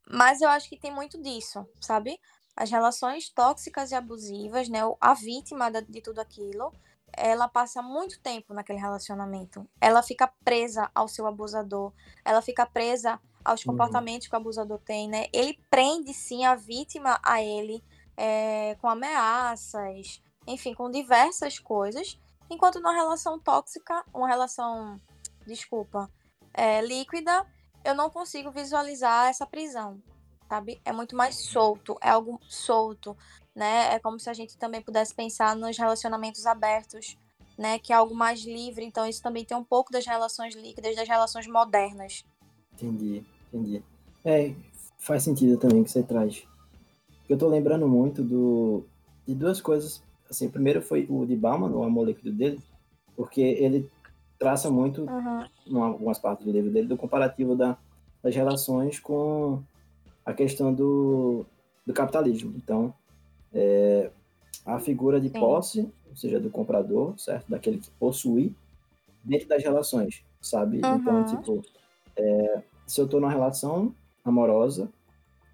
mas 0.10 0.42
eu 0.42 0.50
acho 0.50 0.68
que 0.68 0.78
tem 0.78 0.94
muito 0.94 1.22
disso, 1.22 1.66
sabe? 1.80 2.20
As 2.56 2.70
relações 2.70 3.30
tóxicas 3.30 3.92
e 3.92 3.96
abusivas, 3.96 4.68
né, 4.68 4.80
a 5.00 5.14
vítima 5.14 5.72
de 5.72 6.02
tudo 6.02 6.20
aquilo, 6.20 6.74
ela 7.16 7.48
passa 7.48 7.82
muito 7.82 8.20
tempo 8.20 8.54
naquele 8.54 8.80
relacionamento. 8.80 9.68
Ela 9.80 10.02
fica 10.04 10.28
presa 10.44 10.90
ao 10.94 11.08
seu 11.08 11.26
abusador, 11.26 11.94
ela 12.24 12.42
fica 12.42 12.66
presa 12.66 13.20
aos 13.44 13.64
uhum. 13.66 13.72
comportamentos 13.72 14.28
que 14.28 14.36
o 14.36 14.38
abusador 14.38 14.80
tem, 14.80 15.08
né? 15.08 15.28
Ele 15.34 15.58
prende 15.70 16.14
sim 16.14 16.46
a 16.46 16.56
vítima 16.56 17.20
a 17.24 17.42
ele 17.42 17.84
é, 18.18 18.76
com 18.82 18.90
ameaças, 18.90 20.22
enfim, 20.50 20.74
com 20.74 20.90
diversas 20.90 21.60
coisas, 21.60 22.20
enquanto 22.50 22.80
numa 22.80 22.94
relação 22.94 23.40
tóxica, 23.40 24.04
uma 24.14 24.28
relação, 24.28 25.00
desculpa, 25.46 26.10
é, 26.54 26.82
líquida, 26.82 27.46
eu 27.84 27.96
não 27.96 28.10
consigo 28.10 28.52
visualizar 28.52 29.30
essa 29.30 29.46
prisão, 29.46 30.02
sabe? 30.48 30.82
É 30.84 30.92
muito 30.92 31.16
mais 31.16 31.36
solto, 31.36 31.96
é 32.02 32.10
algo 32.10 32.40
solto. 32.50 33.16
né? 33.56 33.94
É 33.94 34.00
como 34.00 34.20
se 34.20 34.30
a 34.30 34.34
gente 34.34 34.58
também 34.58 34.82
pudesse 34.82 35.14
pensar 35.14 35.56
nos 35.56 35.78
relacionamentos 35.78 36.46
abertos, 36.46 37.18
né? 37.58 37.78
Que 37.78 37.92
é 37.92 37.96
algo 37.96 38.16
mais 38.16 38.42
livre. 38.42 38.86
Então, 38.86 39.06
isso 39.06 39.22
também 39.22 39.46
tem 39.46 39.58
um 39.58 39.64
pouco 39.64 39.92
das 39.92 40.06
relações 40.06 40.56
líquidas, 40.56 40.96
das 40.96 41.08
relações 41.08 41.46
modernas. 41.48 42.24
Entendi, 42.74 43.26
entendi. 43.52 43.84
É, 44.24 44.54
faz 44.98 45.24
sentido 45.24 45.58
também 45.58 45.84
que 45.84 45.92
você 45.92 46.02
traz. 46.02 46.48
Eu 47.28 47.38
tô 47.38 47.48
lembrando 47.48 47.88
muito 47.88 48.24
do, 48.24 48.86
de 49.28 49.36
duas 49.36 49.62
coisas. 49.62 50.02
Assim, 50.30 50.50
primeiro 50.50 50.82
foi 50.82 51.06
o 51.10 51.26
de 51.26 51.36
Bauman, 51.36 51.72
o 51.72 51.84
amor 51.84 52.08
líquido 52.08 52.32
dele, 52.32 52.60
porque 53.16 53.42
ele 53.42 53.90
traça 54.38 54.70
muito, 54.70 55.04
uhum. 55.04 55.46
em 55.68 55.78
algumas 55.78 56.20
partes 56.20 56.46
do 56.46 56.52
livro 56.52 56.72
dele, 56.72 56.88
do 56.88 56.98
comparativo 56.98 57.56
da, 57.56 57.78
das 58.24 58.36
relações 58.36 59.00
com 59.00 59.62
a 60.26 60.34
questão 60.34 60.74
do, 60.74 61.46
do 61.86 61.94
capitalismo. 61.94 62.54
Então, 62.56 62.94
é, 63.54 64.12
a 64.66 64.80
figura 64.80 65.20
de 65.20 65.30
Sim. 65.30 65.40
posse, 65.40 65.94
ou 66.10 66.16
seja, 66.16 66.40
do 66.40 66.50
comprador, 66.50 67.18
certo? 67.18 67.50
Daquele 67.50 67.80
que 67.80 67.90
possui, 67.92 68.56
dentro 69.24 69.48
das 69.48 69.64
relações, 69.64 70.24
sabe? 70.40 70.80
Uhum. 70.84 70.96
Então, 70.96 71.26
tipo, 71.26 71.62
é, 72.16 72.64
se 72.86 73.02
eu 73.02 73.06
estou 73.06 73.20
numa 73.20 73.32
relação 73.32 73.94
amorosa, 74.24 74.90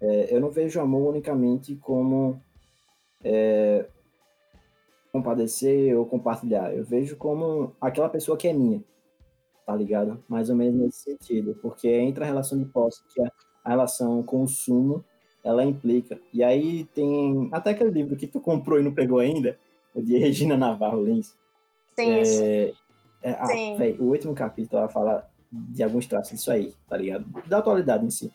é, 0.00 0.34
eu 0.34 0.40
não 0.40 0.50
vejo 0.50 0.80
amor 0.80 1.10
unicamente 1.10 1.74
como 1.76 2.40
é, 3.24 3.86
compadecer 5.16 5.96
ou 5.96 6.04
compartilhar. 6.04 6.74
Eu 6.74 6.84
vejo 6.84 7.16
como 7.16 7.72
aquela 7.80 8.08
pessoa 8.08 8.36
que 8.36 8.46
é 8.46 8.52
minha, 8.52 8.82
tá 9.64 9.74
ligado? 9.74 10.22
Mais 10.28 10.50
ou 10.50 10.56
menos 10.56 10.78
nesse 10.78 11.02
sentido, 11.02 11.58
porque 11.62 11.88
entra 11.88 12.24
a 12.24 12.26
relação 12.26 12.58
de 12.58 12.66
posse, 12.66 13.02
que 13.08 13.22
é 13.22 13.30
a 13.64 13.70
relação 13.70 14.22
consumo, 14.22 15.04
ela 15.42 15.64
implica. 15.64 16.20
E 16.32 16.42
aí 16.44 16.84
tem 16.94 17.48
até 17.52 17.70
aquele 17.70 17.90
livro 17.90 18.16
que 18.16 18.26
tu 18.26 18.40
comprou 18.40 18.78
e 18.78 18.82
não 18.82 18.92
pegou 18.92 19.18
ainda, 19.18 19.58
o 19.94 20.02
de 20.02 20.18
Regina 20.18 20.56
Navarro 20.56 21.02
Lins. 21.02 21.34
Sim, 21.98 22.10
é, 22.10 22.72
é, 23.22 23.30
a, 23.30 23.76
véio, 23.76 24.02
o 24.02 24.10
último 24.10 24.34
capítulo 24.34 24.80
ela 24.80 24.88
fala 24.88 25.26
de 25.50 25.82
alguns 25.82 26.06
traços 26.06 26.36
disso 26.36 26.50
aí, 26.50 26.74
tá 26.86 26.96
ligado? 26.96 27.24
Da 27.46 27.58
atualidade 27.58 28.04
em 28.04 28.10
si. 28.10 28.30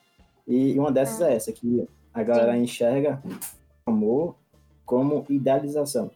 E 0.48 0.78
uma 0.80 0.92
dessas 0.92 1.22
é, 1.22 1.32
é 1.32 1.36
essa, 1.36 1.52
que 1.52 1.88
a 2.12 2.24
galera 2.24 2.54
Sim. 2.54 2.64
enxerga 2.64 3.22
amor 3.86 4.36
como 4.86 5.26
idealização, 5.30 6.12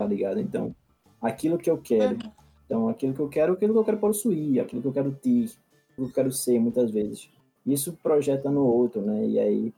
tá 0.00 0.06
ligado? 0.06 0.40
Então, 0.40 0.74
aquilo 1.20 1.58
que 1.58 1.70
eu 1.70 1.76
quero. 1.76 2.14
Uhum. 2.14 2.32
Então, 2.64 2.88
aquilo 2.88 3.12
que 3.12 3.20
eu 3.20 3.28
quero, 3.28 3.52
aquilo 3.52 3.74
que 3.74 3.78
eu 3.78 3.84
quero 3.84 3.98
possuir, 3.98 4.58
aquilo 4.58 4.80
que 4.80 4.88
eu 4.88 4.92
quero 4.92 5.12
ter, 5.12 5.50
aquilo 5.90 6.06
que 6.06 6.12
eu 6.12 6.12
quero 6.12 6.32
ser, 6.32 6.58
muitas 6.58 6.90
vezes. 6.90 7.28
Isso 7.66 7.92
projeta 8.02 8.50
no 8.50 8.64
outro, 8.64 9.02
né? 9.02 9.26
E 9.26 9.38
aí 9.38 9.74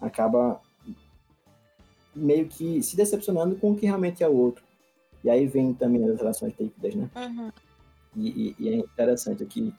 acaba 0.00 0.60
meio 2.14 2.46
que 2.46 2.80
se 2.84 2.96
decepcionando 2.96 3.56
com 3.56 3.72
o 3.72 3.76
que 3.76 3.86
realmente 3.86 4.22
é 4.22 4.28
o 4.28 4.36
outro. 4.36 4.62
E 5.24 5.28
aí 5.28 5.44
vem 5.44 5.74
também 5.74 6.08
as 6.08 6.18
relações 6.18 6.54
líquidas, 6.56 6.94
né? 6.94 7.10
Uhum. 7.16 7.50
E, 8.14 8.28
e, 8.28 8.56
e, 8.60 8.68
é 8.68 8.76
interessante 8.76 9.42
o 9.42 9.46
que, 9.46 9.74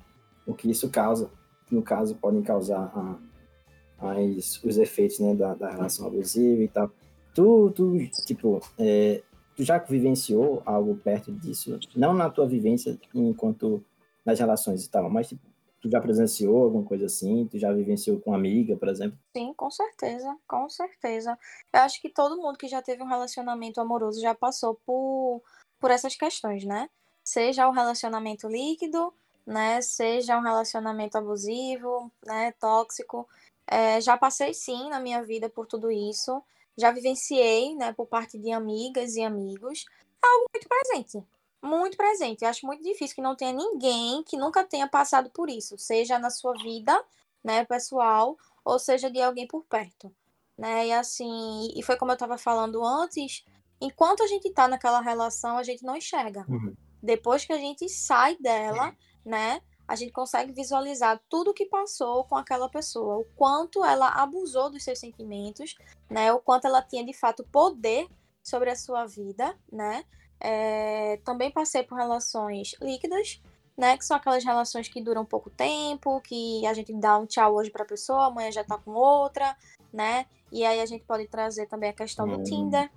o 0.46 0.54
que 0.54 0.70
isso 0.70 0.90
causa. 0.90 1.30
No 1.72 1.82
caso, 1.82 2.16
podem 2.16 2.42
causar 2.42 2.92
a, 2.94 4.12
as, 4.12 4.62
os 4.62 4.78
efeitos 4.78 5.20
né, 5.20 5.34
da, 5.34 5.54
da 5.54 5.72
relação 5.72 6.08
abusiva 6.08 6.64
e 6.64 6.68
tal. 6.68 6.92
Tu, 7.34 7.72
tu 7.72 7.98
tipo, 8.26 8.60
é, 8.78 9.24
tu 9.56 9.64
já 9.64 9.78
vivenciou 9.78 10.62
algo 10.66 10.96
perto 10.96 11.32
disso? 11.32 11.80
Não 11.96 12.14
na 12.14 12.30
tua 12.30 12.48
vivência 12.48 13.00
enquanto 13.14 13.84
nas 14.26 14.40
relações 14.40 14.86
e 14.86 14.90
tal, 14.90 15.10
mas 15.10 15.30
tipo, 15.30 15.42
Tu 15.86 15.92
já 15.92 16.02
presenciou 16.02 16.64
alguma 16.64 16.84
coisa 16.84 17.06
assim? 17.06 17.46
Tu 17.46 17.60
já 17.60 17.72
vivenciou 17.72 18.20
com 18.20 18.34
amiga, 18.34 18.76
por 18.76 18.88
exemplo? 18.88 19.20
Sim, 19.38 19.54
com 19.54 19.70
certeza, 19.70 20.36
com 20.48 20.68
certeza. 20.68 21.38
Eu 21.72 21.82
acho 21.82 22.02
que 22.02 22.10
todo 22.10 22.42
mundo 22.42 22.58
que 22.58 22.68
já 22.68 22.82
teve 22.82 23.04
um 23.04 23.08
relacionamento 23.08 23.80
amoroso 23.80 24.20
já 24.20 24.34
passou 24.34 24.82
por, 24.84 25.44
por 25.80 25.92
essas 25.92 26.16
questões, 26.16 26.66
né? 26.66 26.90
Seja 27.24 27.68
o 27.68 27.72
relacionamento 27.72 28.48
líquido, 28.48 29.14
né? 29.46 29.80
Seja 29.80 30.40
um 30.40 30.42
relacionamento 30.42 31.20
abusivo, 31.20 32.12
né? 32.26 32.52
Tóxico. 32.54 33.30
É, 33.68 34.02
já 34.02 34.18
passei 34.18 34.56
sim 34.56 34.90
na 34.90 35.00
minha 35.00 35.22
vida 35.22 35.52
por 35.52 35.68
tudo 35.68 35.92
isso. 35.92 36.42
Já 36.78 36.92
vivenciei, 36.92 37.76
né? 37.76 37.94
Por 37.94 38.08
parte 38.08 38.38
de 38.38 38.52
amigas 38.52 39.16
e 39.16 39.24
amigos. 39.24 39.86
É 40.24 40.28
algo 40.28 40.46
muito 40.54 40.68
presente, 40.68 41.28
muito 41.62 41.98
presente. 41.98 42.44
Eu 42.44 42.50
acho 42.50 42.66
muito 42.66 42.84
difícil 42.84 43.16
que 43.16 43.22
não 43.22 43.36
tenha 43.36 43.54
ninguém 43.54 44.24
que 44.24 44.38
nunca 44.38 44.64
tenha 44.64 44.88
passado 44.88 45.30
por 45.30 45.50
isso, 45.50 45.78
seja 45.78 46.18
na 46.18 46.30
sua 46.30 46.54
vida, 46.54 47.04
né, 47.44 47.64
pessoal, 47.66 48.38
ou 48.64 48.80
seja 48.80 49.10
de 49.10 49.22
alguém 49.22 49.48
por 49.48 49.64
perto, 49.66 50.12
né? 50.58 50.88
E 50.88 50.94
assim, 50.94 51.72
e 51.76 51.84
foi 51.84 51.96
como 51.96 52.12
eu 52.12 52.16
estava 52.16 52.38
falando 52.38 52.84
antes, 52.84 53.46
enquanto 53.80 54.24
a 54.24 54.28
gente 54.28 54.48
está 54.48 54.68
naquela 54.68 55.00
relação, 55.02 55.58
a 55.58 55.64
gente 55.64 55.84
não 55.84 55.96
enxerga. 55.96 56.46
Uhum. 56.50 56.76
Depois 57.02 57.46
que 57.46 57.54
a 57.54 57.58
gente 57.58 57.88
sai 57.88 58.36
dela, 58.38 58.96
né, 59.24 59.62
a 59.88 59.96
gente 59.96 60.12
consegue 60.12 60.52
visualizar 60.52 61.22
tudo 61.30 61.52
o 61.52 61.54
que 61.54 61.66
passou 61.66 62.24
com 62.26 62.36
aquela 62.36 62.70
pessoa, 62.70 63.18
o 63.18 63.26
quanto 63.36 63.84
ela 63.84 64.10
abusou 64.10 64.70
dos 64.70 64.84
seus 64.84 65.00
sentimentos, 65.00 65.76
né, 66.10 66.32
o 66.34 66.40
quanto 66.40 66.66
ela 66.66 66.82
tinha 66.82 67.06
de 67.06 67.14
fato 67.14 67.44
poder 67.52 68.08
sobre 68.44 68.70
a 68.70 68.76
sua 68.76 69.06
vida, 69.06 69.58
né? 69.72 70.06
É, 70.40 71.18
também 71.26 71.50
passei 71.50 71.82
por 71.82 71.98
relações 71.98 72.76
líquidas, 72.80 73.42
né? 73.76 73.98
Que 73.98 74.06
são 74.06 74.16
aquelas 74.16 74.44
relações 74.44 74.88
que 74.88 75.02
duram 75.02 75.26
pouco 75.26 75.50
tempo, 75.50 76.22
que 76.22 76.66
a 76.68 76.74
gente 76.74 76.94
dá 76.94 77.18
um 77.18 77.26
tchau 77.26 77.56
hoje 77.56 77.72
pra 77.72 77.84
pessoa, 77.84 78.28
amanhã 78.28 78.52
já 78.52 78.64
tá 78.64 78.78
com 78.78 78.92
outra, 78.92 79.58
né? 79.92 80.28
E 80.52 80.64
aí 80.64 80.80
a 80.80 80.86
gente 80.86 81.04
pode 81.04 81.28
trazer 81.28 81.66
também 81.68 81.90
a 81.90 81.94
questão 81.94 82.28
do 82.28 82.44
Tinder, 82.44 82.92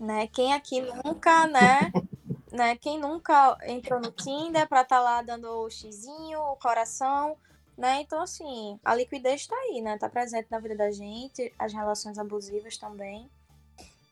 né? 0.00 0.26
Quem 0.26 0.52
aqui 0.52 0.80
nunca, 0.80 1.46
né? 1.46 1.92
Né? 2.52 2.76
Quem 2.76 2.98
nunca 2.98 3.56
entrou 3.66 4.00
no 4.00 4.12
Tinder 4.12 4.68
pra 4.68 4.82
estar 4.82 4.98
tá 4.98 5.02
lá 5.02 5.22
dando 5.22 5.48
o 5.48 5.70
xizinho, 5.70 6.40
o 6.40 6.56
coração, 6.56 7.36
né? 7.76 8.00
Então, 8.00 8.20
assim, 8.20 8.78
a 8.84 8.94
liquidez 8.94 9.46
tá 9.46 9.56
aí, 9.56 9.80
né? 9.80 9.98
Tá 9.98 10.08
presente 10.08 10.46
na 10.50 10.60
vida 10.60 10.76
da 10.76 10.90
gente, 10.90 11.52
as 11.58 11.72
relações 11.72 12.18
abusivas 12.18 12.76
também. 12.76 13.28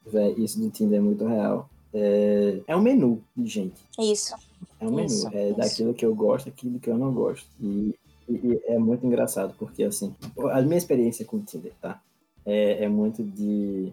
Véi, 0.07 0.35
isso 0.39 0.59
do 0.59 0.71
Tinder 0.71 0.99
é 0.99 1.03
muito 1.03 1.27
real 1.27 1.69
é, 1.93 2.61
é 2.67 2.77
um 2.77 2.81
menu 2.81 3.23
de 3.37 3.47
gente. 3.47 3.81
Isso. 3.99 4.35
É 4.79 4.87
um 4.87 5.01
isso, 5.01 5.29
menu. 5.29 5.39
É 5.39 5.49
isso. 5.49 5.59
daquilo 5.59 5.95
que 5.95 6.07
eu 6.07 6.15
gosto, 6.15 6.49
aquilo 6.49 6.79
que 6.79 6.89
eu 6.89 6.97
não 6.97 7.13
gosto. 7.13 7.47
E, 7.61 7.95
e, 8.29 8.33
e, 8.33 8.63
é 8.67 8.79
muito 8.79 9.05
engraçado, 9.07 9.55
porque 9.59 9.83
assim, 9.83 10.15
a 10.53 10.63
minha 10.63 10.79
experiência 10.79 11.25
com 11.25 11.39
o 11.39 11.43
Tinder, 11.43 11.73
tá? 11.81 12.01
É, 12.47 12.85
é 12.85 12.89
muito 12.89 13.23
de. 13.23 13.93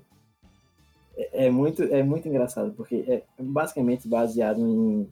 É, 1.18 1.48
é, 1.48 1.50
muito, 1.50 1.84
é 1.84 2.04
muito 2.04 2.28
engraçado, 2.28 2.72
porque 2.74 3.04
é 3.08 3.24
basicamente 3.42 4.08
baseado 4.08 4.62
em 4.62 5.10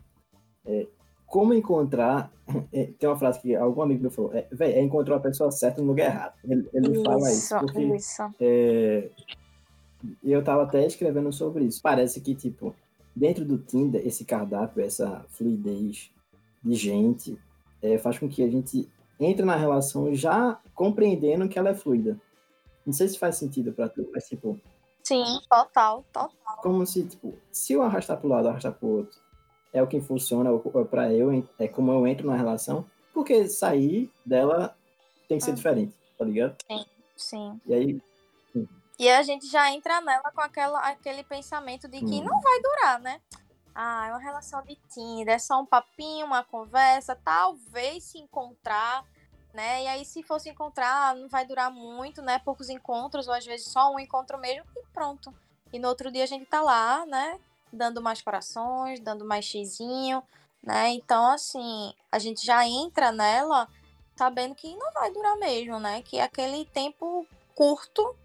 é, 0.66 0.88
como 1.26 1.54
encontrar. 1.54 2.32
É, 2.72 2.92
tem 3.00 3.10
uma 3.10 3.18
frase 3.18 3.42
que 3.42 3.56
algum 3.56 3.82
amigo 3.82 4.02
meu 4.02 4.12
falou: 4.12 4.34
é, 4.34 4.48
véi, 4.52 4.74
é 4.74 4.82
encontrar 4.82 5.16
a 5.16 5.20
pessoa 5.20 5.52
certa 5.52 5.82
no 5.82 5.88
lugar 5.88 6.06
errado. 6.08 6.34
Ele, 6.44 6.70
ele 6.72 6.92
isso, 6.92 7.04
fala 7.04 7.32
isso. 7.32 7.60
Porque, 7.60 7.82
isso. 7.82 8.22
É, 8.40 9.10
eu 10.24 10.44
tava 10.44 10.64
até 10.64 10.86
escrevendo 10.86 11.34
sobre 11.34 11.66
isso. 11.66 11.82
Parece 11.82 12.22
que, 12.22 12.36
tipo, 12.36 12.76
dentro 13.16 13.44
do 13.44 13.58
Tinder, 13.58 14.06
esse 14.06 14.24
cardápio, 14.26 14.84
essa 14.84 15.26
fluidez 15.30 16.12
de 16.64 16.76
gente, 16.76 17.40
é, 17.82 17.98
faz 17.98 18.20
com 18.20 18.30
que 18.30 18.44
a 18.44 18.50
gente 18.50 18.88
entre 19.20 19.46
na 19.46 19.56
relação 19.56 20.14
já 20.14 20.60
compreendendo 20.74 21.48
que 21.48 21.58
ela 21.58 21.70
é 21.70 21.76
fluida. 21.76 22.20
Não 22.86 22.94
sei 22.94 23.08
se 23.08 23.18
faz 23.18 23.38
sentido 23.38 23.74
para 23.74 23.90
tu, 23.90 24.08
mas 24.14 24.28
tipo. 24.28 24.60
Sim, 25.06 25.40
total, 25.48 26.04
total. 26.12 26.58
Como 26.62 26.86
se, 26.86 27.08
tipo, 27.08 27.38
se 27.52 27.74
eu 27.74 27.84
arrastar 27.84 28.18
pro 28.18 28.28
lado, 28.28 28.50
arrastar 28.50 28.74
pro 28.74 28.88
outro, 28.88 29.20
é 29.72 29.82
o 29.82 29.88
que 29.88 30.02
funciona 30.02 30.50
para 30.90 31.14
eu, 31.14 31.32
é 31.60 31.68
como 31.68 31.92
eu 31.92 32.08
entro 32.08 32.26
na 32.28 32.36
relação, 32.36 32.86
porque 33.14 33.48
sair 33.48 34.12
dela 34.26 34.76
tem 35.28 35.38
que 35.38 35.44
ser 35.44 35.52
hum. 35.52 35.56
diferente, 35.56 35.94
tá 36.18 36.26
ligado? 36.26 36.56
Sim, 36.68 36.86
sim. 37.16 37.62
E 37.68 37.74
aí, 37.74 38.02
e 38.98 39.10
a 39.10 39.22
gente 39.24 39.46
já 39.48 39.72
entra 39.72 40.00
nela 40.02 40.32
com 40.34 40.42
aquela, 40.42 40.80
aquele 40.80 41.24
pensamento 41.24 41.88
de 41.88 42.00
que 42.00 42.20
hum. 42.20 42.24
não 42.24 42.42
vai 42.42 42.62
durar, 42.62 43.00
né? 43.00 43.22
Ah, 43.74 44.08
é 44.08 44.12
uma 44.12 44.22
relação 44.22 44.64
de 44.64 44.76
Tinder, 44.90 45.36
é 45.36 45.38
só 45.38 45.60
um 45.60 45.66
papinho, 45.66 46.26
uma 46.26 46.44
conversa, 46.44 47.14
talvez 47.14 48.06
se 48.06 48.18
encontrar, 48.18 49.06
né? 49.56 49.84
E 49.84 49.88
aí, 49.88 50.06
se 50.06 50.22
fosse 50.22 50.50
encontrar, 50.50 51.16
não 51.16 51.28
vai 51.28 51.46
durar 51.46 51.72
muito, 51.72 52.22
né? 52.22 52.38
Poucos 52.40 52.70
encontros, 52.70 53.28
ou 53.28 53.34
às 53.34 53.46
vezes 53.46 53.72
só 53.72 53.92
um 53.92 54.00
encontro 54.00 54.38
mesmo, 54.38 54.66
e 54.76 54.86
pronto. 54.94 55.34
E 55.74 55.80
no 55.80 55.88
outro 55.88 56.12
dia 56.12 56.24
a 56.24 56.28
gente 56.28 56.46
tá 56.46 56.62
lá, 56.62 57.06
né? 57.06 57.40
Dando 57.72 58.02
mais 58.02 58.22
corações, 58.22 59.00
dando 59.00 59.26
mais 59.26 59.46
xizinho, 59.46 60.22
né? 60.62 60.90
Então, 60.90 61.32
assim, 61.32 61.94
a 62.12 62.20
gente 62.20 62.46
já 62.46 62.68
entra 62.68 63.12
nela 63.12 63.68
sabendo 64.16 64.56
que 64.56 64.76
não 64.76 64.92
vai 64.92 65.12
durar 65.12 65.38
mesmo, 65.38 65.80
né? 65.80 66.02
Que 66.02 66.20
é 66.20 66.24
aquele 66.24 66.66
tempo 66.66 67.28
curto 67.56 68.16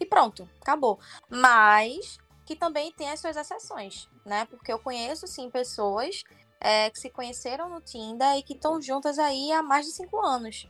e 0.00 0.06
pronto, 0.06 0.48
acabou. 0.60 0.98
Mas 1.28 2.18
que 2.44 2.54
também 2.54 2.92
tem 2.92 3.10
as 3.10 3.20
suas 3.20 3.36
exceções, 3.36 4.08
né? 4.24 4.44
Porque 4.46 4.72
eu 4.72 4.78
conheço, 4.78 5.26
sim, 5.26 5.50
pessoas 5.50 6.22
é, 6.60 6.90
que 6.90 6.98
se 6.98 7.10
conheceram 7.10 7.68
no 7.68 7.80
Tinder 7.80 8.36
e 8.36 8.42
que 8.42 8.54
estão 8.54 8.80
juntas 8.80 9.18
aí 9.18 9.52
há 9.52 9.62
mais 9.62 9.86
de 9.86 9.92
cinco 9.92 10.24
anos. 10.24 10.68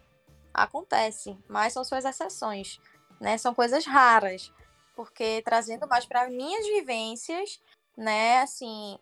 Acontece, 0.57 1.37
mas 1.47 1.75
são 1.75 1.85
suas 1.85 2.05
exceções, 2.07 2.81
né? 3.21 3.37
São 3.37 3.55
coisas 3.55 3.85
raras. 3.85 4.51
Porque 4.95 5.43
trazendo 5.45 5.87
mais 5.87 6.07
para 6.07 6.31
minhas 6.31 6.67
vivências, 6.67 7.61
né, 7.95 8.39
assim, 8.39 8.99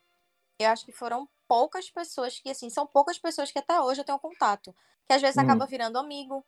eu 0.58 0.68
acho 0.68 0.84
que 0.84 0.90
foram 0.90 1.28
poucas 1.46 1.88
pessoas 1.88 2.40
que, 2.40 2.50
assim, 2.50 2.68
são 2.68 2.84
poucas 2.84 3.18
pessoas 3.18 3.52
que 3.52 3.58
até 3.60 3.80
hoje 3.80 4.00
eu 4.00 4.04
tenho 4.04 4.18
contato. 4.18 4.74
Que 5.06 5.12
às 5.14 5.22
vezes 5.22 5.36
hum. 5.36 5.42
acaba 5.42 5.66
virando 5.66 5.96
amigo, 5.96 6.44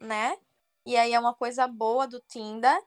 né? 0.00 0.38
E 0.86 0.96
aí 0.96 1.12
é 1.12 1.20
uma 1.20 1.34
coisa 1.34 1.68
boa 1.68 2.06
do 2.06 2.18
Tinder, 2.20 2.80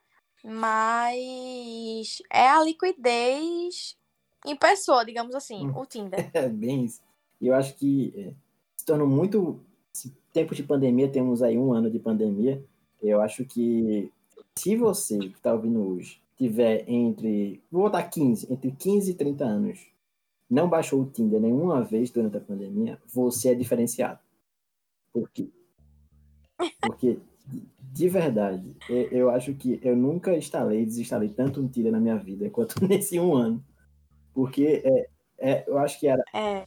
mas 0.44 2.22
é 2.32 2.48
a 2.48 2.64
liquidez 2.64 3.96
em 4.44 4.56
pessoa, 4.56 5.06
digamos 5.06 5.36
assim, 5.36 5.68
hum. 5.68 5.78
o 5.78 5.86
Tinder. 5.86 6.30
É 6.34 6.50
bem 6.50 6.86
isso. 6.86 7.04
E 7.40 7.48
eu 7.48 7.54
acho 7.54 7.76
que 7.76 8.14
é, 8.16 8.34
se 8.76 8.86
tornou 8.86 9.08
muito. 9.08 9.64
Tempo 10.34 10.56
de 10.56 10.64
pandemia, 10.64 11.10
temos 11.10 11.44
aí 11.44 11.58
um 11.58 11.74
ano 11.74 11.90
de 11.90 12.00
pandemia. 12.00 12.64
Eu 13.02 13.22
acho 13.22 13.44
que 13.46 14.12
se 14.58 14.76
você 14.76 15.18
que 15.18 15.38
está 15.38 15.54
ouvindo 15.54 15.82
hoje 15.82 16.22
tiver 16.38 16.84
entre. 16.88 17.62
Vou 17.72 17.84
botar 17.84 18.04
15, 18.04 18.52
entre 18.52 18.72
15 18.72 19.12
e 19.12 19.14
30 19.14 19.44
anos, 19.44 19.80
não 20.50 20.68
baixou 20.70 21.02
o 21.02 21.06
Tinder 21.06 21.40
nenhuma 21.40 21.82
vez 21.82 22.10
durante 22.10 22.38
a 22.38 22.42
pandemia, 22.42 23.00
você 23.06 23.50
é 23.50 23.56
diferenciado. 23.56 24.20
Por 25.14 25.30
quê? 25.30 25.50
Porque, 26.82 27.20
de 27.80 28.10
verdade, 28.10 28.76
eu 29.12 29.30
acho 29.30 29.54
que 29.54 29.80
eu 29.84 29.96
nunca 29.96 30.36
instalei, 30.36 30.86
desinstalei 30.86 31.30
tanto 31.30 31.62
um 31.62 31.68
Tinder 31.68 31.92
na 31.92 32.00
minha 32.00 32.18
vida 32.18 32.50
quanto 32.50 32.76
nesse 32.86 33.20
um 33.20 33.34
ano. 33.34 33.64
Porque 34.34 34.82
é, 34.84 35.10
é, 35.38 35.64
eu 35.68 35.78
acho 35.78 36.00
que 36.00 36.08
era. 36.08 36.24
É. 36.34 36.66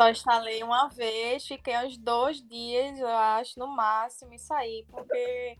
Só 0.00 0.08
instalei 0.10 0.62
uma 0.62 0.88
vez, 0.88 1.44
fiquei 1.44 1.76
uns 1.78 1.98
dois 1.98 2.40
dias, 2.40 3.00
eu 3.00 3.08
acho, 3.08 3.58
no 3.58 3.66
máximo, 3.66 4.32
e 4.32 4.38
saí, 4.38 4.86
porque 4.88 5.58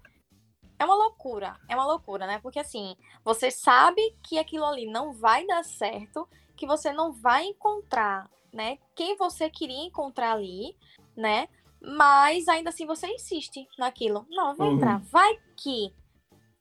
é 0.78 0.84
uma 0.84 0.94
loucura, 0.94 1.58
é 1.68 1.74
uma 1.74 1.84
loucura, 1.84 2.24
né? 2.24 2.38
Porque 2.38 2.60
assim, 2.60 2.96
você 3.24 3.50
sabe 3.50 4.00
que 4.22 4.38
aquilo 4.38 4.64
ali 4.64 4.86
não 4.86 5.12
vai 5.12 5.44
dar 5.44 5.64
certo, 5.64 6.28
que 6.56 6.68
você 6.68 6.92
não 6.92 7.12
vai 7.12 7.46
encontrar, 7.46 8.30
né, 8.52 8.78
quem 8.94 9.16
você 9.16 9.50
queria 9.50 9.84
encontrar 9.84 10.34
ali, 10.34 10.76
né? 11.16 11.48
Mas 11.80 12.46
ainda 12.46 12.70
assim 12.70 12.86
você 12.86 13.08
insiste 13.08 13.68
naquilo. 13.76 14.24
Não, 14.30 14.54
vou 14.54 14.68
uhum. 14.68 14.76
entrar, 14.76 15.00
vai 15.00 15.36
que, 15.56 15.92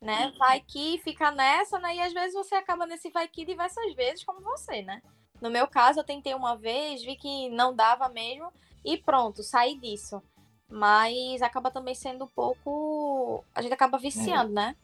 né? 0.01 0.34
Vai 0.39 0.62
que 0.62 0.98
fica 1.03 1.29
nessa, 1.29 1.77
né? 1.77 1.96
E 1.96 2.01
às 2.01 2.13
vezes 2.13 2.34
você 2.34 2.55
acaba 2.55 2.88
nesse 2.88 3.12
vai 3.12 3.27
que 3.27 3.46
diversas 3.46 3.93
vezes, 3.93 4.24
como 4.24 4.41
você, 4.41 4.81
né? 4.81 5.00
No 5.41 5.50
meu 5.50 5.67
caso, 5.67 6.00
eu 6.00 6.03
tentei 6.03 6.34
uma 6.34 6.56
vez, 6.56 7.03
vi 7.03 7.15
que 7.15 7.50
não 7.50 7.75
dava 7.75 8.10
mesmo 8.10 8.51
e 8.84 8.98
pronto, 8.98 9.44
saí 9.44 9.77
disso. 9.77 10.22
Mas 10.70 11.41
acaba 11.41 11.72
também 11.72 11.96
sendo 11.96 12.25
um 12.25 12.27
pouco. 12.27 13.44
A 13.56 13.62
gente 13.62 13.74
acaba 13.74 13.98
viciando, 13.98 14.51
é. 14.51 14.53
né? 14.53 14.75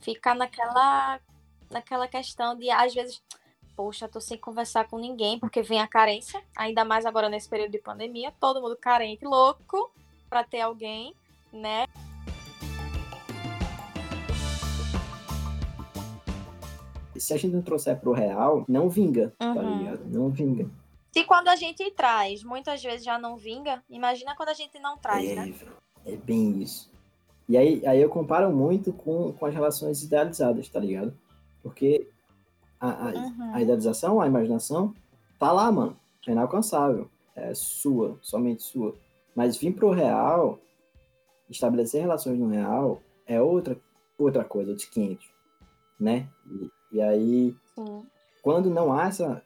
Fica 0.00 0.34
naquela, 0.34 1.20
naquela 1.70 2.08
questão 2.08 2.56
de, 2.56 2.70
às 2.70 2.92
vezes, 2.92 3.22
poxa, 3.76 4.08
tô 4.08 4.20
sem 4.20 4.36
conversar 4.36 4.88
com 4.88 4.98
ninguém, 4.98 5.38
porque 5.38 5.62
vem 5.62 5.80
a 5.80 5.86
carência, 5.86 6.42
ainda 6.56 6.84
mais 6.84 7.06
agora 7.06 7.28
nesse 7.28 7.48
período 7.48 7.70
de 7.70 7.78
pandemia, 7.78 8.32
todo 8.40 8.60
mundo 8.60 8.76
carente, 8.76 9.24
louco 9.24 9.90
para 10.28 10.44
ter 10.44 10.60
alguém, 10.60 11.14
né? 11.52 11.86
Se 17.22 17.32
a 17.32 17.36
gente 17.36 17.54
não 17.54 17.62
trouxer 17.62 17.98
pro 18.00 18.12
real, 18.12 18.64
não 18.68 18.88
vinga, 18.88 19.32
tá 19.38 19.46
uhum. 19.46 19.54
tá 19.54 19.62
ligado? 19.62 20.04
Não 20.06 20.28
vinga. 20.28 20.68
Se 21.12 21.24
quando 21.24 21.48
a 21.48 21.56
gente 21.56 21.88
traz, 21.92 22.42
muitas 22.42 22.82
vezes 22.82 23.04
já 23.04 23.18
não 23.18 23.36
vinga, 23.36 23.82
imagina 23.88 24.34
quando 24.34 24.48
a 24.48 24.54
gente 24.54 24.78
não 24.80 24.98
traz, 24.98 25.28
é, 25.28 25.34
né? 25.34 25.54
É 26.04 26.16
bem 26.16 26.60
isso. 26.62 26.90
E 27.48 27.56
aí, 27.56 27.86
aí 27.86 28.00
eu 28.00 28.08
comparo 28.08 28.50
muito 28.50 28.92
com, 28.92 29.32
com 29.32 29.46
as 29.46 29.54
relações 29.54 30.02
idealizadas, 30.02 30.68
tá 30.68 30.80
ligado? 30.80 31.16
Porque 31.62 32.08
a, 32.80 32.90
a, 32.90 33.12
uhum. 33.12 33.54
a 33.54 33.62
idealização, 33.62 34.20
a 34.20 34.26
imaginação, 34.26 34.92
tá 35.38 35.52
lá, 35.52 35.70
mano. 35.70 35.96
É 36.26 36.32
inalcançável. 36.32 37.08
É 37.36 37.54
sua, 37.54 38.18
somente 38.20 38.62
sua. 38.62 38.96
Mas 39.34 39.56
vir 39.56 39.74
pro 39.74 39.90
real, 39.90 40.58
estabelecer 41.48 42.00
relações 42.00 42.38
no 42.38 42.48
real, 42.48 43.00
é 43.26 43.40
outra, 43.40 43.78
outra 44.18 44.44
coisa, 44.44 44.70
outros 44.70 44.88
500, 44.88 45.24
né? 46.00 46.28
E, 46.50 46.70
e 46.92 47.00
aí, 47.00 47.56
Sim. 47.74 48.02
quando 48.42 48.68
não 48.68 48.92
há 48.92 49.06
essa, 49.06 49.42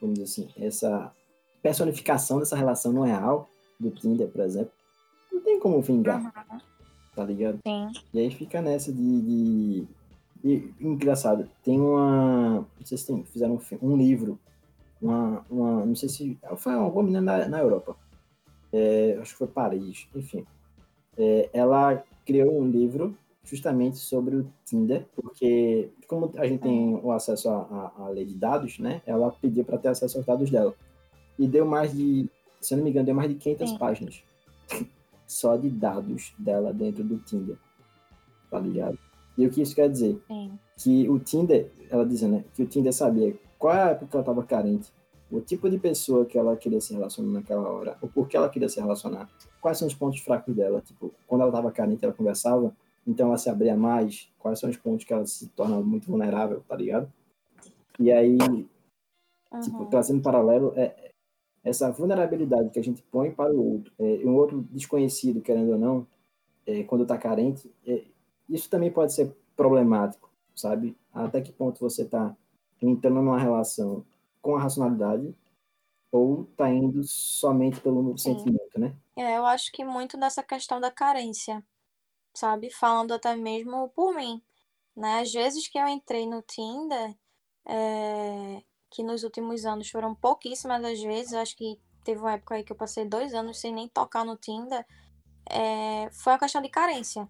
vamos 0.00 0.18
dizer 0.18 0.24
assim, 0.24 0.62
essa 0.62 1.12
personificação 1.62 2.38
dessa 2.38 2.54
relação 2.54 2.92
no 2.92 3.02
real, 3.02 3.48
do 3.80 3.90
Tinder, 3.90 4.28
por 4.28 4.42
exemplo, 4.42 4.72
não 5.32 5.40
tem 5.40 5.58
como 5.58 5.80
vingar. 5.80 6.22
Uhum. 6.22 6.60
Tá 7.14 7.24
ligado? 7.24 7.58
Sim. 7.66 7.90
E 8.12 8.20
aí 8.20 8.30
fica 8.30 8.60
nessa 8.60 8.92
de. 8.92 9.20
de... 9.22 9.88
E, 10.44 10.74
engraçado, 10.80 11.48
tem 11.64 11.80
uma. 11.80 12.66
Não 12.78 12.86
sei 12.86 12.98
se 12.98 13.06
tem, 13.06 13.24
fizeram 13.24 13.54
um, 13.54 13.92
um 13.92 13.96
livro. 13.96 14.38
Uma, 15.00 15.44
uma. 15.50 15.86
Não 15.86 15.96
sei 15.96 16.10
se. 16.10 16.38
Foi 16.58 16.74
alguma 16.74 17.04
menina 17.04 17.22
na, 17.22 17.48
na 17.48 17.58
Europa. 17.58 17.96
É, 18.72 19.16
acho 19.20 19.32
que 19.32 19.38
foi 19.38 19.46
Paris, 19.46 20.06
enfim. 20.14 20.44
É, 21.16 21.48
ela 21.54 22.04
criou 22.26 22.60
um 22.60 22.68
livro 22.68 23.16
justamente 23.46 23.96
sobre 23.96 24.36
o 24.36 24.52
Tinder, 24.64 25.06
porque 25.14 25.90
como 26.08 26.32
a 26.36 26.46
gente 26.46 26.62
tem 26.62 26.94
o 27.02 27.12
acesso 27.12 27.48
à 27.48 28.08
lei 28.12 28.24
de 28.24 28.34
dados, 28.34 28.78
né? 28.78 29.00
Ela 29.06 29.30
pediu 29.30 29.64
para 29.64 29.78
ter 29.78 29.88
acesso 29.88 30.18
aos 30.18 30.26
dados 30.26 30.50
dela. 30.50 30.74
E 31.38 31.46
deu 31.46 31.64
mais 31.64 31.92
de, 31.94 32.28
se 32.60 32.74
eu 32.74 32.78
não 32.78 32.84
me 32.84 32.90
engano, 32.90 33.06
deu 33.06 33.14
mais 33.14 33.28
de 33.28 33.36
500 33.36 33.70
Sim. 33.70 33.78
páginas 33.78 34.22
só 35.26 35.56
de 35.56 35.70
dados 35.70 36.34
dela 36.38 36.72
dentro 36.72 37.04
do 37.04 37.18
Tinder. 37.18 37.56
Tá 38.50 38.58
ligado? 38.58 38.98
E 39.38 39.46
o 39.46 39.50
que 39.50 39.62
isso 39.62 39.74
quer 39.74 39.88
dizer? 39.88 40.20
Sim. 40.26 40.58
Que 40.76 41.08
o 41.08 41.18
Tinder, 41.18 41.70
ela 41.88 42.04
dizendo, 42.04 42.36
né? 42.36 42.44
Que 42.54 42.62
o 42.62 42.66
Tinder 42.66 42.92
sabia 42.92 43.34
qual 43.58 43.74
é 43.74 43.82
a 43.82 43.90
época 43.90 44.06
que 44.06 44.16
ela 44.16 44.22
estava 44.22 44.42
carente, 44.42 44.92
o 45.30 45.40
tipo 45.40 45.68
de 45.70 45.78
pessoa 45.78 46.24
que 46.24 46.38
ela 46.38 46.56
queria 46.56 46.80
se 46.80 46.92
relacionar 46.94 47.32
naquela 47.32 47.68
hora, 47.68 47.96
o 48.00 48.08
porquê 48.08 48.36
ela 48.36 48.48
queria 48.48 48.68
se 48.68 48.80
relacionar, 48.80 49.28
quais 49.60 49.78
são 49.78 49.88
os 49.88 49.94
pontos 49.94 50.20
fracos 50.20 50.54
dela. 50.54 50.80
Tipo, 50.80 51.12
quando 51.26 51.42
ela 51.42 51.50
estava 51.50 51.70
carente, 51.70 52.04
ela 52.04 52.14
conversava 52.14 52.74
então 53.06 53.28
ela 53.28 53.38
se 53.38 53.48
abria 53.48 53.76
mais, 53.76 54.28
quais 54.38 54.58
são 54.58 54.68
os 54.68 54.76
pontos 54.76 55.04
que 55.04 55.12
ela 55.12 55.24
se 55.24 55.48
torna 55.50 55.80
muito 55.80 56.08
vulnerável, 56.08 56.62
tá 56.66 56.76
ligado? 56.76 57.12
E 57.98 58.10
aí, 58.10 58.36
uhum. 58.36 59.60
tipo, 59.60 59.86
trazendo 59.86 60.22
paralelo, 60.22 60.72
é, 60.76 61.12
essa 61.62 61.90
vulnerabilidade 61.90 62.70
que 62.70 62.78
a 62.78 62.84
gente 62.84 63.02
põe 63.04 63.30
para 63.30 63.52
o 63.52 63.74
outro, 63.74 63.92
é, 63.98 64.04
um 64.24 64.34
outro 64.34 64.62
desconhecido, 64.70 65.40
querendo 65.40 65.72
ou 65.72 65.78
não, 65.78 66.06
é, 66.66 66.82
quando 66.82 67.02
está 67.02 67.16
carente, 67.16 67.72
é, 67.86 68.04
isso 68.48 68.68
também 68.68 68.90
pode 68.90 69.12
ser 69.12 69.34
problemático, 69.56 70.30
sabe? 70.54 70.96
Até 71.12 71.40
que 71.40 71.52
ponto 71.52 71.80
você 71.80 72.02
está 72.02 72.36
entrando 72.82 73.16
numa 73.16 73.38
relação 73.38 74.04
com 74.42 74.56
a 74.56 74.60
racionalidade 74.60 75.34
ou 76.12 76.42
está 76.42 76.70
indo 76.70 77.02
somente 77.04 77.80
pelo 77.80 78.16
Sim. 78.16 78.34
sentimento, 78.34 78.78
né? 78.78 78.94
É, 79.16 79.36
eu 79.36 79.46
acho 79.46 79.72
que 79.72 79.84
muito 79.84 80.18
dessa 80.18 80.42
questão 80.42 80.80
da 80.80 80.90
carência 80.90 81.64
sabe? 82.36 82.70
Falando 82.70 83.14
até 83.14 83.34
mesmo 83.34 83.88
por 83.90 84.14
mim, 84.14 84.42
né? 84.94 85.20
Às 85.20 85.32
vezes 85.32 85.68
que 85.68 85.78
eu 85.78 85.88
entrei 85.88 86.26
no 86.26 86.42
Tinder, 86.42 87.16
é... 87.66 88.62
que 88.90 89.02
nos 89.02 89.24
últimos 89.24 89.64
anos 89.64 89.90
foram 89.90 90.14
pouquíssimas 90.14 90.80
das 90.82 91.00
vezes, 91.00 91.32
acho 91.32 91.56
que 91.56 91.80
teve 92.04 92.20
uma 92.20 92.34
época 92.34 92.54
aí 92.54 92.64
que 92.64 92.72
eu 92.72 92.76
passei 92.76 93.04
dois 93.04 93.34
anos 93.34 93.58
sem 93.58 93.72
nem 93.72 93.88
tocar 93.88 94.24
no 94.24 94.36
Tinder, 94.36 94.86
é... 95.48 96.10
foi 96.12 96.34
a 96.34 96.38
questão 96.38 96.62
de 96.62 96.68
carência, 96.68 97.28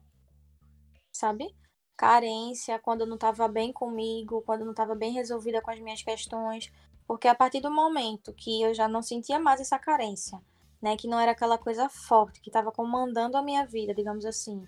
sabe? 1.13 1.55
Carência, 1.97 2.79
quando 2.79 3.03
eu 3.03 3.07
não 3.07 3.15
estava 3.15 3.49
bem 3.49 3.73
comigo, 3.73 4.43
quando 4.43 4.61
eu 4.61 4.67
não 4.67 4.73
estava 4.73 4.95
bem 4.95 5.13
resolvida 5.13 5.63
com 5.63 5.71
as 5.71 5.81
minhas 5.81 6.03
questões, 6.03 6.71
porque 7.07 7.29
a 7.29 7.35
partir 7.35 7.61
do 7.61 7.71
momento 7.71 8.35
que 8.35 8.63
eu 8.63 8.75
já 8.75 8.89
não 8.89 9.01
sentia 9.03 9.39
mais 9.39 9.61
essa 9.61 9.79
carência, 9.79 10.41
né, 10.83 10.97
que 10.97 11.09
não 11.09 11.19
era 11.19 11.33
aquela 11.33 11.57
coisa 11.57 11.89
forte 11.89 12.41
que 12.41 12.51
estava 12.51 12.71
comandando 12.71 13.37
a 13.37 13.43
minha 13.43 13.65
vida, 13.65 13.95
digamos 13.95 14.27
assim, 14.27 14.67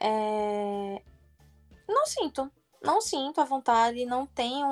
é... 0.00 1.02
Não 1.88 2.06
sinto. 2.06 2.50
Não 2.82 3.00
sinto 3.00 3.40
a 3.40 3.44
vontade, 3.44 4.04
não 4.04 4.26
tenho 4.26 4.66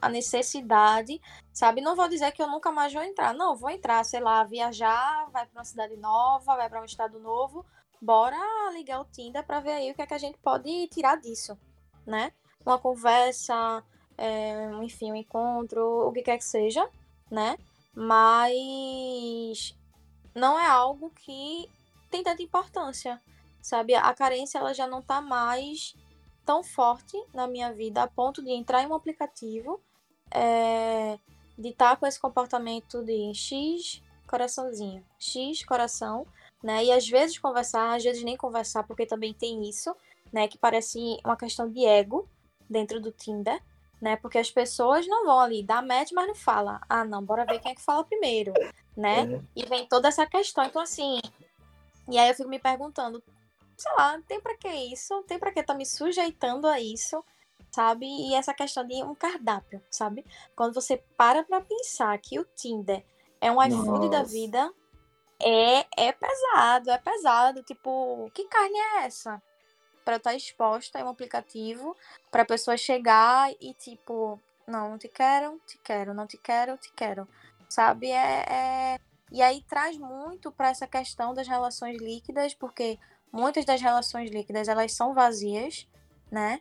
a 0.00 0.08
necessidade, 0.08 1.20
sabe? 1.52 1.80
Não 1.80 1.94
vou 1.94 2.08
dizer 2.08 2.32
que 2.32 2.42
eu 2.42 2.48
nunca 2.48 2.70
mais 2.70 2.92
vou 2.92 3.02
entrar. 3.02 3.34
Não, 3.34 3.56
vou 3.56 3.70
entrar, 3.70 4.04
sei 4.04 4.20
lá, 4.20 4.42
viajar, 4.44 5.28
vai 5.30 5.46
para 5.46 5.58
uma 5.58 5.64
cidade 5.64 5.96
nova, 5.96 6.56
vai 6.56 6.68
para 6.68 6.80
um 6.80 6.84
estado 6.84 7.18
novo. 7.18 7.64
Bora 8.00 8.36
ligar 8.72 9.00
o 9.00 9.04
Tinder 9.04 9.44
para 9.44 9.60
ver 9.60 9.72
aí 9.72 9.90
o 9.90 9.94
que 9.94 10.02
é 10.02 10.06
que 10.06 10.14
a 10.14 10.18
gente 10.18 10.38
pode 10.38 10.88
tirar 10.88 11.16
disso, 11.16 11.58
né? 12.06 12.32
Uma 12.64 12.78
conversa, 12.78 13.82
é, 14.16 14.70
enfim, 14.82 15.12
um 15.12 15.16
encontro, 15.16 16.08
o 16.08 16.12
que 16.12 16.22
quer 16.22 16.38
que 16.38 16.44
seja, 16.44 16.88
né? 17.30 17.58
Mas 17.94 19.76
não 20.34 20.58
é 20.58 20.66
algo 20.66 21.10
que 21.10 21.68
tem 22.10 22.22
tanta 22.22 22.42
importância 22.42 23.20
sabe? 23.60 23.94
A 23.94 24.12
carência 24.14 24.58
ela 24.58 24.72
já 24.72 24.86
não 24.86 25.02
tá 25.02 25.20
mais 25.20 25.94
tão 26.44 26.62
forte 26.62 27.16
na 27.34 27.46
minha 27.46 27.72
vida 27.72 28.02
a 28.02 28.08
ponto 28.08 28.42
de 28.42 28.50
entrar 28.50 28.82
em 28.82 28.86
um 28.86 28.94
aplicativo, 28.94 29.80
é, 30.30 31.18
de 31.58 31.68
estar 31.68 31.90
tá 31.90 31.96
com 31.96 32.06
esse 32.06 32.18
comportamento 32.18 33.02
de 33.04 33.34
X 33.34 34.02
coraçãozinho, 34.26 35.04
X 35.18 35.64
coração, 35.64 36.26
né? 36.62 36.84
E 36.84 36.92
às 36.92 37.08
vezes 37.08 37.38
conversar, 37.38 37.96
às 37.96 38.04
vezes 38.04 38.22
nem 38.22 38.36
conversar, 38.36 38.84
porque 38.84 39.06
também 39.06 39.32
tem 39.32 39.68
isso, 39.68 39.94
né? 40.32 40.46
Que 40.48 40.58
parece 40.58 41.18
uma 41.24 41.36
questão 41.36 41.70
de 41.70 41.84
ego, 41.84 42.28
dentro 42.68 43.00
do 43.00 43.10
Tinder, 43.10 43.60
né? 44.00 44.16
Porque 44.16 44.38
as 44.38 44.50
pessoas 44.50 45.06
não 45.06 45.24
vão 45.24 45.40
ali 45.40 45.62
dar 45.62 45.82
match, 45.82 46.12
mas 46.12 46.28
não 46.28 46.34
fala. 46.34 46.80
Ah, 46.88 47.04
não, 47.04 47.24
bora 47.24 47.44
ver 47.44 47.58
quem 47.60 47.72
é 47.72 47.74
que 47.74 47.80
fala 47.80 48.04
primeiro, 48.04 48.52
né? 48.96 49.34
É. 49.34 49.40
E 49.56 49.66
vem 49.66 49.86
toda 49.86 50.08
essa 50.08 50.26
questão. 50.26 50.64
Então, 50.64 50.82
assim. 50.82 51.20
E 52.08 52.18
aí 52.18 52.28
eu 52.28 52.34
fico 52.34 52.48
me 52.48 52.58
perguntando, 52.58 53.22
sei 53.78 53.92
lá, 53.96 54.20
tem 54.26 54.40
para 54.40 54.56
que 54.56 54.68
isso? 54.68 55.22
Tem 55.22 55.38
para 55.38 55.52
que 55.52 55.62
tá 55.62 55.72
me 55.72 55.86
sujeitando 55.86 56.66
a 56.66 56.80
isso? 56.80 57.24
Sabe? 57.70 58.06
E 58.06 58.34
essa 58.34 58.52
questão 58.52 58.84
de 58.84 59.02
um 59.04 59.14
cardápio, 59.14 59.80
sabe? 59.90 60.26
Quando 60.56 60.74
você 60.74 60.96
para 61.16 61.44
pra 61.44 61.60
pensar 61.60 62.18
que 62.18 62.38
o 62.38 62.44
Tinder 62.44 63.04
é 63.40 63.52
um 63.52 63.62
iFood 63.62 64.10
da 64.10 64.22
vida, 64.24 64.72
é, 65.40 65.86
é 65.96 66.12
pesado, 66.12 66.90
é 66.90 66.98
pesado. 66.98 67.62
Tipo, 67.62 68.28
que 68.34 68.46
carne 68.46 68.76
é 68.76 69.04
essa? 69.04 69.40
Para 70.04 70.16
estar 70.16 70.34
exposta 70.34 70.98
em 70.98 71.04
um 71.04 71.08
aplicativo, 71.08 71.96
para 72.30 72.42
a 72.42 72.46
pessoa 72.46 72.76
chegar 72.76 73.52
e 73.60 73.74
tipo, 73.74 74.40
não, 74.66 74.90
não 74.90 74.98
te 74.98 75.08
quero, 75.08 75.60
te 75.66 75.78
quero, 75.78 76.14
não 76.14 76.26
te 76.26 76.38
quero, 76.38 76.76
te 76.78 76.90
quero. 76.92 77.28
Sabe? 77.68 78.10
É, 78.10 78.44
é... 78.48 79.00
E 79.30 79.42
aí 79.42 79.62
traz 79.68 79.98
muito 79.98 80.50
para 80.50 80.70
essa 80.70 80.86
questão 80.86 81.34
das 81.34 81.46
relações 81.46 82.00
líquidas, 82.00 82.54
porque 82.54 82.98
muitas 83.32 83.64
das 83.64 83.80
relações 83.80 84.30
líquidas 84.30 84.68
elas 84.68 84.92
são 84.92 85.14
vazias, 85.14 85.86
né? 86.30 86.60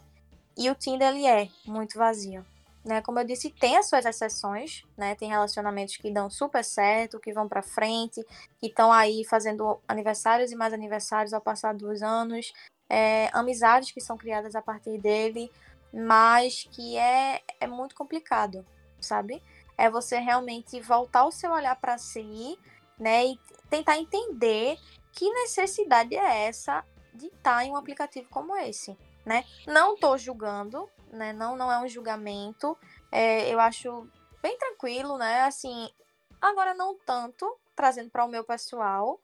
E 0.58 0.69
o 0.69 0.75
Tinder 0.75 1.10
ele 1.10 1.25
é 1.25 1.49
muito 1.65 1.97
vazio 1.97 2.45
né? 2.88 3.01
Como 3.01 3.19
eu 3.19 3.25
disse, 3.25 3.49
tem 3.51 3.77
as 3.77 3.88
suas 3.88 4.06
exceções, 4.06 4.84
né? 4.97 5.13
Tem 5.15 5.30
relacionamentos 5.30 5.97
que 5.97 6.10
dão 6.10 6.30
super 6.30 6.63
certo, 6.63 7.19
que 7.19 7.34
vão 7.34 7.47
para 7.47 7.62
frente, 7.62 8.25
que 8.60 8.67
estão 8.67 8.91
aí 8.91 9.23
fazendo 9.25 9.80
aniversários 9.88 10.51
e 10.51 10.56
mais 10.56 10.73
aniversários 10.73 11.34
ao 11.34 11.41
passar 11.41 11.75
dos 11.75 12.01
anos, 12.01 12.53
é, 12.89 13.30
amizades 13.34 13.91
que 13.91 14.01
são 14.01 14.17
criadas 14.17 14.56
a 14.56 14.62
partir 14.62 14.97
dele, 14.99 15.51
mas 15.93 16.67
que 16.71 16.97
é, 16.97 17.41
é 17.60 17.67
muito 17.67 17.93
complicado, 17.93 18.65
sabe? 18.99 19.43
É 19.77 19.89
você 19.89 20.17
realmente 20.17 20.80
voltar 20.80 21.25
o 21.25 21.32
seu 21.32 21.51
olhar 21.51 21.75
para 21.75 21.97
si, 21.97 22.58
né? 22.97 23.25
E 23.25 23.39
tentar 23.69 23.97
entender 23.97 24.77
que 25.17 25.27
necessidade 25.32 26.15
é 26.15 26.45
essa 26.45 26.86
de 27.12 27.25
estar 27.25 27.65
em 27.65 27.71
um 27.71 27.75
aplicativo 27.75 28.30
como 28.30 28.56
esse, 28.56 28.95
né? 29.25 29.43
Não 29.65 29.95
estou 29.95 30.15
julgando, 30.15 30.88
né? 31.12 31.34
Não, 31.34 31.58
não 31.58 31.71
é 31.71 31.80
um 31.80 31.88
julgamento. 31.88 32.77
É, 33.12 33.51
eu 33.51 33.60
acho 33.60 34.08
bem 34.43 34.56
tranquilo, 34.60 35.17
né? 35.17 35.41
Assim, 35.41 35.91
agora 36.39 36.75
não 36.75 36.95
tanto, 36.99 37.51
trazendo 37.75 38.12
para 38.12 38.25
o 38.25 38.27
meu 38.27 38.43
pessoal. 38.43 39.19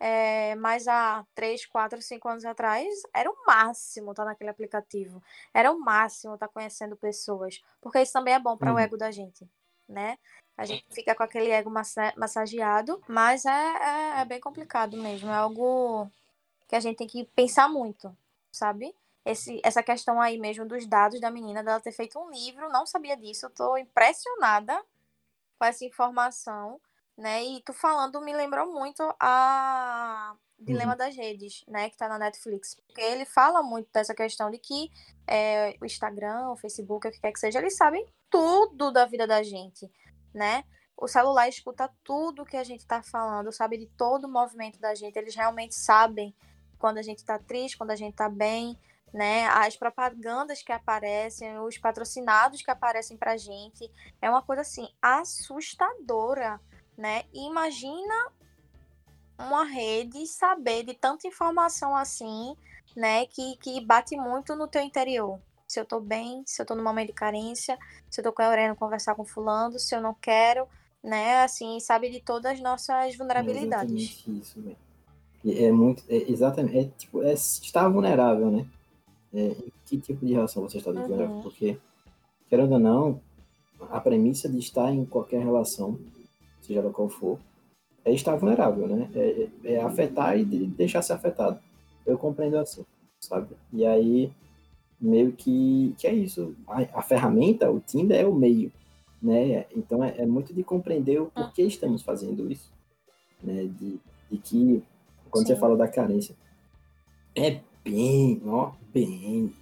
É, 0.00 0.56
mas 0.56 0.88
há 0.88 1.24
3, 1.36 1.64
4, 1.64 2.02
5 2.02 2.28
anos 2.28 2.44
atrás 2.44 3.02
era 3.14 3.30
o 3.30 3.46
máximo 3.46 4.10
estar 4.10 4.24
tá 4.24 4.30
naquele 4.30 4.50
aplicativo. 4.50 5.22
Era 5.54 5.70
o 5.70 5.78
máximo 5.78 6.34
estar 6.34 6.48
tá 6.48 6.52
conhecendo 6.52 6.96
pessoas. 6.96 7.62
Porque 7.80 8.02
isso 8.02 8.12
também 8.12 8.34
é 8.34 8.40
bom 8.40 8.56
para 8.56 8.70
uhum. 8.70 8.76
o 8.76 8.80
ego 8.80 8.96
da 8.96 9.12
gente, 9.12 9.48
né? 9.88 10.18
A 10.56 10.64
gente 10.64 10.86
fica 10.94 11.14
com 11.14 11.22
aquele 11.22 11.50
ego 11.50 11.70
massa 11.70 12.12
massageado, 12.16 13.02
mas 13.08 13.44
é, 13.44 13.50
é, 13.50 14.20
é 14.20 14.24
bem 14.24 14.40
complicado 14.40 14.96
mesmo. 14.96 15.30
É 15.30 15.34
algo 15.34 16.10
que 16.68 16.76
a 16.76 16.80
gente 16.80 16.96
tem 16.96 17.06
que 17.06 17.24
pensar 17.34 17.68
muito, 17.68 18.16
sabe? 18.50 18.94
esse, 19.26 19.60
essa 19.64 19.82
questão 19.82 20.20
aí 20.20 20.38
mesmo 20.38 20.64
dos 20.64 20.86
dados 20.86 21.20
da 21.20 21.30
menina, 21.30 21.62
dela 21.62 21.80
ter 21.80 21.92
feito 21.92 22.18
um 22.18 22.30
livro, 22.30 22.70
não 22.70 22.86
sabia 22.86 23.16
disso, 23.16 23.46
eu 23.46 23.50
tô 23.50 23.76
impressionada 23.76 24.80
com 25.58 25.64
essa 25.64 25.84
informação, 25.84 26.80
né? 27.18 27.44
E 27.44 27.60
tu 27.62 27.72
falando 27.72 28.20
me 28.20 28.32
lembrou 28.34 28.72
muito 28.72 29.02
a 29.18 30.36
Dilema 30.58 30.92
uhum. 30.92 30.98
das 30.98 31.14
Redes, 31.14 31.64
né? 31.68 31.90
Que 31.90 31.96
tá 31.96 32.08
na 32.08 32.18
Netflix. 32.18 32.74
Porque 32.86 33.00
ele 33.00 33.24
fala 33.24 33.62
muito 33.62 33.88
dessa 33.92 34.14
questão 34.14 34.50
de 34.50 34.58
que 34.58 34.90
é, 35.26 35.76
o 35.80 35.84
Instagram, 35.84 36.50
o 36.50 36.56
Facebook, 36.56 37.06
o 37.06 37.10
que 37.10 37.20
quer 37.20 37.32
que 37.32 37.40
seja, 37.40 37.58
eles 37.58 37.76
sabem 37.76 38.06
tudo 38.30 38.90
da 38.90 39.04
vida 39.04 39.26
da 39.26 39.42
gente, 39.42 39.90
né? 40.32 40.64
O 40.96 41.06
celular 41.06 41.46
escuta 41.48 41.90
tudo 42.02 42.44
que 42.44 42.56
a 42.56 42.64
gente 42.64 42.86
tá 42.86 43.02
falando, 43.02 43.52
sabe 43.52 43.76
de 43.76 43.86
todo 43.86 44.24
o 44.24 44.32
movimento 44.32 44.80
da 44.80 44.94
gente. 44.94 45.16
Eles 45.16 45.34
realmente 45.34 45.74
sabem 45.74 46.34
quando 46.78 46.98
a 46.98 47.02
gente 47.02 47.22
tá 47.24 47.38
triste, 47.38 47.76
quando 47.76 47.90
a 47.90 47.96
gente 47.96 48.14
tá 48.14 48.28
bem, 48.28 48.78
né? 49.12 49.46
As 49.48 49.76
propagandas 49.76 50.62
que 50.62 50.72
aparecem, 50.72 51.58
os 51.60 51.76
patrocinados 51.76 52.62
que 52.62 52.70
aparecem 52.70 53.16
pra 53.16 53.36
gente, 53.36 53.90
é 54.22 54.30
uma 54.30 54.42
coisa 54.42 54.62
assim 54.62 54.88
assustadora, 55.02 56.58
né? 56.96 57.24
E 57.32 57.46
imagina 57.46 58.32
uma 59.38 59.64
rede 59.64 60.26
saber 60.26 60.84
de 60.84 60.94
tanta 60.94 61.26
informação 61.26 61.94
assim, 61.94 62.56
né, 62.96 63.26
que, 63.26 63.56
que 63.56 63.84
bate 63.84 64.16
muito 64.16 64.54
no 64.54 64.66
teu 64.66 64.82
interior. 64.82 65.38
Se 65.66 65.80
eu 65.80 65.84
tô 65.84 66.00
bem, 66.00 66.42
se 66.46 66.62
eu 66.62 66.66
tô 66.66 66.74
no 66.74 66.82
momento 66.82 67.08
de 67.08 67.12
carência, 67.12 67.78
se 68.08 68.20
eu 68.20 68.24
tô 68.24 68.32
querendo 68.32 68.76
conversar 68.76 69.14
com 69.14 69.24
fulano, 69.24 69.78
se 69.78 69.94
eu 69.94 70.00
não 70.00 70.14
quero, 70.14 70.66
né, 71.02 71.42
assim, 71.42 71.78
sabe 71.80 72.10
de 72.10 72.20
todas 72.20 72.52
as 72.52 72.60
nossas 72.60 73.16
vulnerabilidades. 73.16 74.24
É 74.26 74.30
isso. 74.30 74.76
É 75.44 75.70
muito, 75.70 76.02
é, 76.08 76.30
exatamente, 76.30 76.78
é 76.78 76.84
tipo, 76.96 77.22
é 77.22 77.32
estar 77.32 77.88
vulnerável, 77.88 78.50
né? 78.50 78.66
é, 79.36 79.54
que 79.84 79.98
tipo 79.98 80.24
de 80.24 80.32
relação 80.32 80.62
você 80.62 80.78
está 80.78 80.90
vivendo. 80.90 81.20
Uhum. 81.20 81.42
Porque, 81.42 81.78
querendo 82.48 82.72
ou 82.72 82.78
não, 82.78 83.20
a 83.90 84.00
premissa 84.00 84.48
de 84.48 84.58
estar 84.58 84.90
em 84.90 85.04
qualquer 85.04 85.44
relação, 85.44 85.98
seja 86.62 86.80
ela 86.80 86.90
qual 86.90 87.08
for, 87.08 87.38
é 88.06 88.12
estar 88.12 88.36
vulnerável, 88.36 88.86
né? 88.86 89.10
É, 89.14 89.48
é, 89.64 89.72
é 89.74 89.82
afetar 89.82 90.38
e 90.38 90.44
deixar 90.44 91.02
ser 91.02 91.14
afetado. 91.14 91.58
Eu 92.06 92.16
compreendo 92.16 92.56
assim, 92.56 92.86
sabe? 93.20 93.48
E 93.72 93.84
aí, 93.84 94.32
meio 95.00 95.32
que, 95.32 95.92
que 95.98 96.06
é 96.06 96.14
isso. 96.14 96.54
A, 96.68 97.00
a 97.00 97.02
ferramenta, 97.02 97.68
o 97.68 97.80
Tinder 97.80 98.20
é 98.20 98.24
o 98.24 98.32
meio, 98.32 98.70
né? 99.20 99.66
Então, 99.74 100.04
é, 100.04 100.14
é 100.18 100.24
muito 100.24 100.54
de 100.54 100.62
compreender 100.62 101.20
o 101.20 101.26
porquê 101.26 101.62
uhum. 101.62 101.68
estamos 101.68 102.02
fazendo 102.02 102.50
isso, 102.50 102.70
né? 103.42 103.64
De, 103.64 103.98
de 104.30 104.38
que, 104.38 104.84
quando 105.28 105.48
Sim. 105.48 105.54
você 105.54 105.60
fala 105.60 105.76
da 105.76 105.88
carência, 105.88 106.36
é 107.34 107.60
bem, 107.84 108.40
ó, 108.46 108.70
bem. 108.94 109.52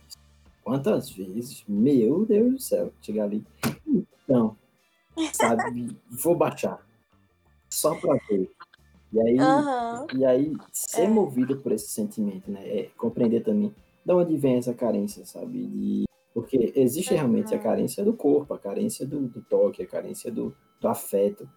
Quantas 0.63 1.11
vezes? 1.11 1.65
Meu 1.67 2.27
Deus 2.27 2.53
do 2.53 2.61
céu, 2.61 2.93
chegar 3.01 3.25
ali. 3.25 3.43
Então, 3.87 4.55
sabe, 5.33 5.97
vou 6.11 6.37
baixar. 6.37 6.85
Só 7.75 7.95
pra 7.95 8.19
ver. 8.29 8.51
E 9.13 9.21
aí, 9.21 9.39
uhum. 9.39 10.07
e 10.19 10.25
aí 10.25 10.53
ser 10.73 11.03
é. 11.03 11.09
movido 11.09 11.57
por 11.59 11.73
esse 11.73 11.89
sentimento, 11.89 12.51
né? 12.51 12.67
É 12.67 12.91
compreender 12.97 13.43
também 13.43 13.73
de 14.05 14.13
onde 14.13 14.37
vem 14.37 14.57
essa 14.57 14.75
carência, 14.75 15.25
sabe? 15.25 15.67
De, 15.67 16.05
porque 16.33 16.73
existe 16.75 17.13
uhum. 17.13 17.19
realmente 17.19 17.55
a 17.55 17.59
carência 17.59 18.05
do 18.05 18.13
corpo, 18.13 18.53
a 18.55 18.59
carência 18.59 19.07
do, 19.07 19.21
do 19.21 19.41
toque, 19.43 19.83
a 19.83 19.87
carência 19.87 20.33
do, 20.33 20.55
do 20.81 20.89
afeto, 20.89 21.49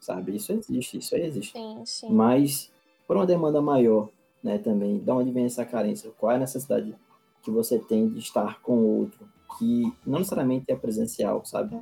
sabe? 0.00 0.34
Isso 0.34 0.52
existe, 0.52 0.98
isso 0.98 1.14
aí 1.14 1.26
existe. 1.26 1.52
Sim, 1.52 1.82
sim. 1.84 2.12
Mas 2.12 2.72
por 3.06 3.16
uma 3.16 3.26
demanda 3.26 3.60
maior 3.60 4.08
né, 4.42 4.58
também, 4.58 4.98
de 4.98 5.10
onde 5.10 5.30
vem 5.30 5.44
essa 5.44 5.64
carência, 5.64 6.10
qual 6.18 6.32
é 6.32 6.36
a 6.36 6.40
necessidade 6.40 6.94
que 7.42 7.50
você 7.50 7.78
tem 7.78 8.08
de 8.08 8.18
estar 8.18 8.60
com 8.62 8.76
o 8.76 8.98
outro, 9.00 9.28
que 9.58 9.92
não 10.06 10.18
necessariamente 10.18 10.64
é 10.68 10.74
presencial, 10.74 11.44
sabe? 11.44 11.78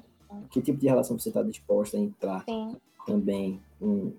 Que 0.50 0.60
tipo 0.60 0.78
de 0.78 0.88
relação 0.88 1.18
você 1.18 1.28
está 1.28 1.42
disposta 1.42 1.96
a 1.96 2.00
entrar 2.00 2.44
Sim. 2.44 2.76
também, 3.06 3.60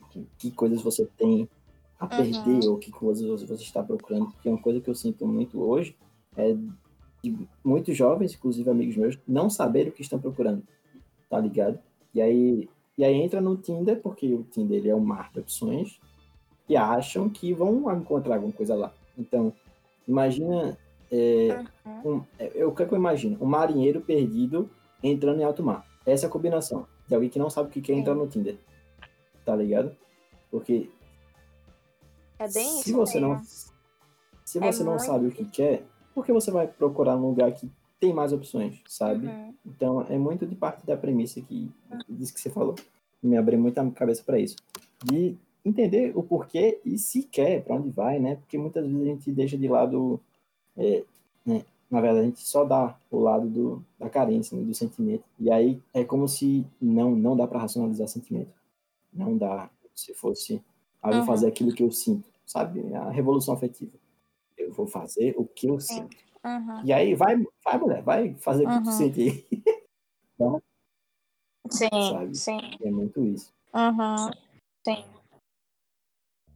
que, 0.09 0.27
que, 0.37 0.51
coisas 0.51 0.81
você 0.81 1.07
tem 1.17 1.47
a 1.99 2.07
perder, 2.07 2.65
uhum. 2.65 2.71
ou 2.71 2.77
que 2.77 2.91
coisas 2.91 3.43
você 3.43 3.63
está 3.63 3.81
procurando, 3.81 4.31
porque 4.31 4.49
uma 4.49 4.61
coisa 4.61 4.81
que 4.81 4.89
eu 4.89 4.95
sinto 4.95 5.25
muito 5.25 5.61
hoje 5.61 5.95
é 6.35 6.55
de 7.23 7.47
muitos 7.63 7.95
jovens, 7.95 8.33
inclusive 8.33 8.69
amigos 8.69 8.97
meus, 8.97 9.17
não 9.27 9.49
saber 9.49 9.87
o 9.87 9.91
que 9.91 10.01
estão 10.01 10.19
procurando, 10.19 10.63
tá 11.29 11.39
ligado? 11.39 11.79
E 12.13 12.21
aí, 12.21 12.69
e 12.97 13.05
aí 13.05 13.15
entra 13.15 13.39
no 13.39 13.55
Tinder, 13.55 14.01
porque 14.01 14.33
o 14.33 14.43
Tinder 14.43 14.79
ele 14.79 14.89
é 14.89 14.95
um 14.95 14.99
mar 14.99 15.31
de 15.31 15.39
opções, 15.39 15.99
e 16.67 16.75
acham 16.75 17.29
que 17.29 17.53
vão 17.53 17.91
encontrar 17.95 18.35
alguma 18.35 18.53
coisa 18.53 18.75
lá. 18.75 18.93
Então, 19.17 19.53
imagina. 20.07 20.77
É, 21.11 21.63
uhum. 21.85 22.15
um, 22.15 22.21
é, 22.39 22.65
o 22.65 22.71
que, 22.71 22.81
é 22.81 22.85
que 22.87 22.93
eu 22.93 22.97
imagino? 22.97 23.37
Um 23.39 23.45
marinheiro 23.45 24.01
perdido 24.01 24.69
entrando 25.03 25.39
em 25.39 25.43
alto 25.43 25.61
mar. 25.61 25.85
Essa 26.05 26.25
é 26.25 26.27
a 26.27 26.31
combinação 26.31 26.87
de 27.07 27.13
alguém 27.13 27.29
que 27.29 27.37
não 27.37 27.49
sabe 27.49 27.69
o 27.69 27.71
que 27.71 27.81
quer 27.81 27.93
entrar 27.93 28.15
no 28.15 28.27
Tinder. 28.27 28.57
Tá 29.45 29.55
ligado? 29.55 29.95
Porque. 30.49 30.89
É 32.39 32.47
bem 32.51 32.81
se. 32.81 32.91
Você 32.93 33.19
mesmo. 33.19 33.35
não, 33.35 33.43
se 34.45 34.59
você 34.59 34.81
é 34.81 34.85
não 34.85 34.93
muito... 34.93 35.05
sabe 35.05 35.27
o 35.27 35.31
que 35.31 35.45
quer, 35.45 35.83
por 36.13 36.25
que 36.25 36.31
você 36.31 36.51
vai 36.51 36.67
procurar 36.67 37.17
um 37.17 37.27
lugar 37.27 37.51
que 37.53 37.69
tem 37.99 38.13
mais 38.13 38.33
opções, 38.33 38.81
sabe? 38.87 39.27
Uhum. 39.27 39.53
Então, 39.65 40.01
é 40.09 40.17
muito 40.17 40.45
de 40.45 40.55
parte 40.55 40.85
da 40.85 40.97
premissa 40.97 41.41
que, 41.41 41.71
uhum. 41.89 41.99
que 42.07 42.39
você 42.39 42.49
falou. 42.49 42.75
Me 43.21 43.37
abriu 43.37 43.57
muita 43.57 43.89
cabeça 43.91 44.21
para 44.25 44.37
isso. 44.37 44.57
De 45.03 45.37
entender 45.63 46.11
o 46.13 46.21
porquê 46.21 46.81
e 46.83 46.97
se 46.97 47.23
quer, 47.23 47.63
para 47.63 47.75
onde 47.75 47.89
vai, 47.89 48.19
né? 48.19 48.35
Porque 48.35 48.57
muitas 48.57 48.85
vezes 48.85 49.01
a 49.01 49.05
gente 49.05 49.31
deixa 49.31 49.57
de 49.57 49.67
lado, 49.67 50.19
é, 50.75 51.03
né? 51.45 51.63
na 51.89 52.01
verdade, 52.01 52.25
a 52.25 52.27
gente 52.27 52.41
só 52.45 52.65
dá 52.65 52.97
o 53.09 53.19
lado 53.19 53.47
do, 53.47 53.81
da 53.97 54.09
carência, 54.09 54.57
né? 54.57 54.63
do 54.63 54.73
sentimento. 54.73 55.23
E 55.39 55.49
aí 55.49 55.81
é 55.93 56.03
como 56.03 56.27
se 56.27 56.65
não, 56.81 57.15
não 57.15 57.37
dá 57.37 57.47
para 57.47 57.59
racionalizar 57.59 58.07
sentimento. 58.07 58.51
Não 59.13 59.37
dá. 59.37 59.69
Se 59.93 60.13
fosse, 60.13 60.63
ah, 61.01 61.09
eu 61.09 61.13
vou 61.13 61.21
uhum. 61.21 61.27
fazer 61.27 61.47
aquilo 61.47 61.73
que 61.73 61.83
eu 61.83 61.91
sinto, 61.91 62.27
sabe? 62.45 62.81
A 62.95 63.09
revolução 63.09 63.53
afetiva. 63.53 63.91
Eu 64.57 64.71
vou 64.71 64.87
fazer 64.87 65.35
o 65.37 65.45
que 65.45 65.67
eu 65.67 65.79
sinto. 65.79 66.17
Uhum. 66.43 66.83
E 66.83 66.91
aí, 66.91 67.13
vai, 67.13 67.37
vai, 67.63 67.77
mulher, 67.77 68.01
vai 68.01 68.33
fazer 68.35 68.65
o 68.65 68.69
que 68.69 68.83
tu 68.83 68.91
sente 68.91 69.21
aí. 69.21 69.63
Sim, 71.69 71.89
Sabe? 71.89 72.35
sim. 72.35 72.59
É 72.81 72.91
muito 72.91 73.23
isso. 73.23 73.53
Uhum. 73.73 74.31
Sim. 74.85 75.05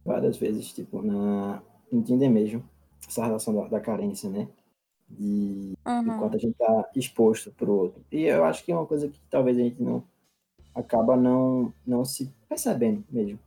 Várias 0.04 0.36
vezes, 0.36 0.72
tipo, 0.72 1.02
na, 1.02 1.62
no 1.90 2.02
Tinder 2.02 2.30
mesmo, 2.30 2.62
essa 3.06 3.24
relação 3.24 3.54
da, 3.54 3.68
da 3.68 3.80
carência, 3.80 4.28
né? 4.28 4.48
De 5.08 5.74
Uhum. 5.86 6.16
enquanto 6.16 6.34
a 6.34 6.38
gente 6.38 6.54
tá 6.54 6.90
exposto 6.94 7.50
pro 7.52 7.72
outro. 7.72 8.04
E 8.12 8.24
eu 8.24 8.44
acho 8.44 8.62
que 8.62 8.70
é 8.70 8.76
uma 8.76 8.86
coisa 8.86 9.08
que 9.08 9.18
talvez 9.30 9.56
a 9.56 9.60
gente 9.60 9.82
não 9.82 10.04
acaba 10.74 11.16
não, 11.16 11.72
não 11.86 12.04
se 12.04 12.30
percebendo 12.48 13.04
mesmo. 13.10 13.38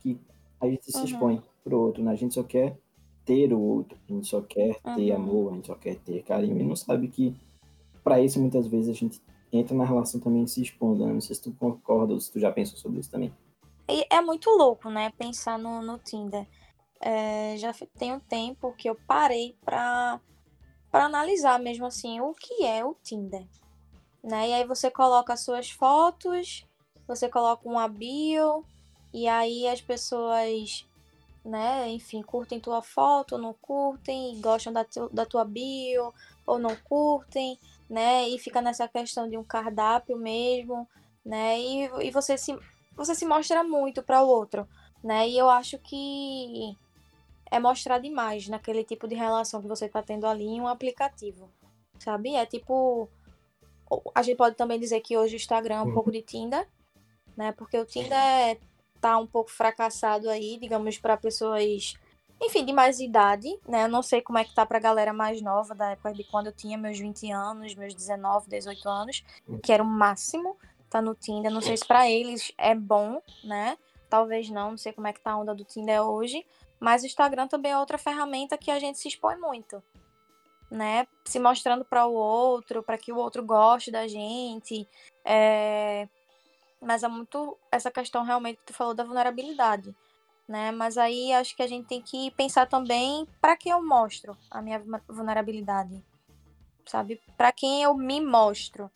Que 0.00 0.18
a 0.60 0.66
gente 0.66 0.90
se 0.90 0.98
Uhum. 0.98 1.04
expõe 1.04 1.42
pro 1.64 1.80
outro, 1.80 2.02
né? 2.02 2.12
A 2.12 2.16
gente 2.16 2.34
só 2.34 2.42
quer 2.42 2.76
ter 3.24 3.52
o 3.52 3.60
outro, 3.60 3.96
a 4.08 4.12
gente 4.12 4.26
só 4.26 4.40
quer 4.42 4.80
ter 4.80 5.10
Uhum. 5.12 5.16
amor, 5.16 5.52
a 5.52 5.54
gente 5.56 5.66
só 5.68 5.74
quer 5.74 5.96
ter 5.96 6.22
carinho 6.24 6.58
e 6.58 6.62
não 6.64 6.74
sabe 6.76 7.08
que 7.08 7.34
para 8.02 8.20
isso 8.20 8.40
muitas 8.40 8.66
vezes 8.66 8.88
a 8.88 8.92
gente 8.92 9.22
entra 9.52 9.76
na 9.76 9.84
relação 9.84 10.18
também 10.20 10.46
se 10.46 10.60
expondo, 10.62 11.06
né? 11.06 11.12
Não 11.12 11.20
sei 11.20 11.36
se 11.36 11.42
tu 11.42 11.52
concorda 11.52 12.12
ou 12.12 12.20
se 12.20 12.32
tu 12.32 12.40
já 12.40 12.50
pensou 12.50 12.76
sobre 12.78 13.00
isso 13.00 13.10
também. 13.10 13.32
E 13.88 14.06
é 14.10 14.20
muito 14.20 14.50
louco, 14.50 14.90
né? 14.90 15.10
Pensar 15.18 15.58
no, 15.58 15.82
no 15.82 15.98
Tinder. 15.98 16.46
É, 17.00 17.56
já 17.58 17.72
tem 17.98 18.12
um 18.14 18.20
tempo 18.20 18.72
que 18.74 18.88
eu 18.88 18.96
parei 19.06 19.56
pra, 19.64 20.20
pra 20.90 21.04
analisar 21.04 21.58
mesmo 21.60 21.84
assim 21.86 22.20
o 22.20 22.32
que 22.32 22.64
é 22.64 22.84
o 22.84 22.94
Tinder. 23.02 23.46
Né? 24.22 24.48
E 24.50 24.52
aí 24.54 24.66
você 24.66 24.90
coloca 24.90 25.32
as 25.32 25.44
suas 25.44 25.70
fotos, 25.70 26.64
você 27.14 27.28
coloca 27.28 27.68
uma 27.68 27.88
bio, 27.88 28.64
e 29.12 29.28
aí 29.28 29.66
as 29.68 29.80
pessoas, 29.80 30.86
né, 31.44 31.88
enfim, 31.90 32.22
curtem 32.22 32.60
tua 32.60 32.82
foto, 32.82 33.32
ou 33.32 33.38
não 33.40 33.54
curtem, 33.54 34.40
gostam 34.40 34.72
da, 34.72 34.84
tu- 34.84 35.10
da 35.12 35.26
tua 35.26 35.44
bio, 35.44 36.12
ou 36.46 36.58
não 36.58 36.74
curtem, 36.76 37.58
né? 37.88 38.28
E 38.28 38.38
fica 38.38 38.60
nessa 38.62 38.88
questão 38.88 39.28
de 39.28 39.36
um 39.36 39.44
cardápio 39.44 40.16
mesmo, 40.16 40.88
né? 41.24 41.58
E, 41.60 41.84
e 42.06 42.10
você 42.10 42.36
se 42.38 42.56
você 42.96 43.14
se 43.14 43.24
mostra 43.26 43.64
muito 43.64 44.02
para 44.02 44.22
o 44.22 44.28
outro, 44.28 44.68
né? 45.02 45.28
E 45.28 45.36
eu 45.38 45.48
acho 45.50 45.78
que 45.78 46.76
é 47.50 47.58
mostrar 47.58 47.98
demais 47.98 48.48
naquele 48.48 48.84
tipo 48.84 49.06
de 49.08 49.14
relação 49.14 49.60
que 49.62 49.68
você 49.68 49.88
tá 49.88 50.02
tendo 50.02 50.26
ali 50.26 50.44
em 50.44 50.60
um 50.60 50.68
aplicativo, 50.68 51.50
sabe? 51.98 52.34
É 52.34 52.46
tipo 52.46 53.08
a 54.14 54.22
gente 54.22 54.36
pode 54.36 54.56
também 54.56 54.80
dizer 54.80 55.00
que 55.00 55.16
hoje 55.16 55.34
o 55.34 55.36
Instagram 55.36 55.74
é 55.76 55.82
um 55.82 55.86
Uhum. 55.88 55.94
pouco 55.94 56.10
de 56.10 56.22
Tinder, 56.22 56.66
né? 57.36 57.52
Porque 57.52 57.78
o 57.78 57.84
Tinder 57.84 58.60
tá 59.00 59.18
um 59.18 59.26
pouco 59.26 59.50
fracassado 59.50 60.28
aí, 60.30 60.58
digamos, 60.58 60.98
para 60.98 61.16
pessoas, 61.16 61.94
enfim, 62.40 62.64
de 62.64 62.72
mais 62.72 63.00
idade, 63.00 63.48
né? 63.66 63.84
Eu 63.84 63.88
não 63.88 64.02
sei 64.02 64.22
como 64.22 64.38
é 64.38 64.44
que 64.44 64.54
tá 64.54 64.64
pra 64.64 64.78
galera 64.78 65.12
mais 65.12 65.42
nova, 65.42 65.74
da 65.74 65.90
época 65.90 66.12
de 66.12 66.24
quando 66.24 66.46
eu 66.46 66.52
tinha 66.52 66.78
meus 66.78 66.98
20 66.98 67.30
anos, 67.32 67.74
meus 67.74 67.94
19, 67.94 68.48
18 68.48 68.88
anos, 68.88 69.24
que 69.62 69.72
era 69.72 69.82
o 69.82 69.86
máximo 69.86 70.56
tá 70.92 71.00
no 71.00 71.14
Tinder. 71.14 71.50
Não 71.50 71.62
sei 71.62 71.76
se 71.76 71.86
pra 71.86 72.08
eles 72.08 72.52
é 72.58 72.74
bom, 72.74 73.20
né? 73.42 73.78
Talvez 74.10 74.50
não, 74.50 74.72
não 74.72 74.78
sei 74.78 74.92
como 74.92 75.06
é 75.06 75.12
que 75.12 75.20
tá 75.20 75.32
a 75.32 75.38
onda 75.38 75.54
do 75.54 75.64
Tinder 75.64 76.02
hoje, 76.02 76.44
mas 76.78 77.02
o 77.02 77.06
Instagram 77.06 77.48
também 77.48 77.72
é 77.72 77.78
outra 77.78 77.96
ferramenta 77.96 78.58
que 78.58 78.70
a 78.70 78.78
gente 78.78 78.98
se 78.98 79.08
expõe 79.08 79.36
muito, 79.36 79.82
né? 80.70 81.06
Se 81.24 81.38
mostrando 81.38 81.82
para 81.82 82.06
o 82.06 82.12
outro, 82.12 82.82
para 82.82 82.98
que 82.98 83.10
o 83.10 83.16
outro 83.16 83.42
goste 83.42 83.90
da 83.90 84.06
gente. 84.06 84.86
É... 85.24 86.06
Mas 86.82 87.04
é 87.04 87.08
muito 87.08 87.56
essa 87.70 87.90
questão 87.90 88.24
realmente 88.24 88.56
que 88.56 88.66
tu 88.66 88.74
falou 88.74 88.92
da 88.92 89.04
vulnerabilidade, 89.04 89.94
né? 90.48 90.72
Mas 90.72 90.98
aí 90.98 91.32
acho 91.32 91.54
que 91.54 91.62
a 91.62 91.66
gente 91.66 91.86
tem 91.86 92.02
que 92.02 92.30
pensar 92.32 92.66
também 92.66 93.26
para 93.40 93.56
que 93.56 93.68
eu 93.68 93.80
mostro 93.86 94.36
a 94.50 94.60
minha 94.60 94.80
vu- 94.80 95.00
vulnerabilidade, 95.08 96.04
sabe? 96.84 97.22
Para 97.36 97.52
quem 97.52 97.84
eu 97.84 97.94
me 97.94 98.20
mostro, 98.20 98.90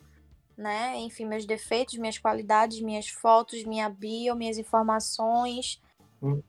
né? 0.57 0.99
Enfim, 0.99 1.27
meus 1.27 1.47
defeitos, 1.47 1.97
minhas 1.97 2.19
qualidades, 2.19 2.81
minhas 2.81 3.09
fotos, 3.09 3.63
minha 3.63 3.89
bio, 3.89 4.35
minhas 4.35 4.59
informações. 4.59 5.81
Uhum. 6.21 6.43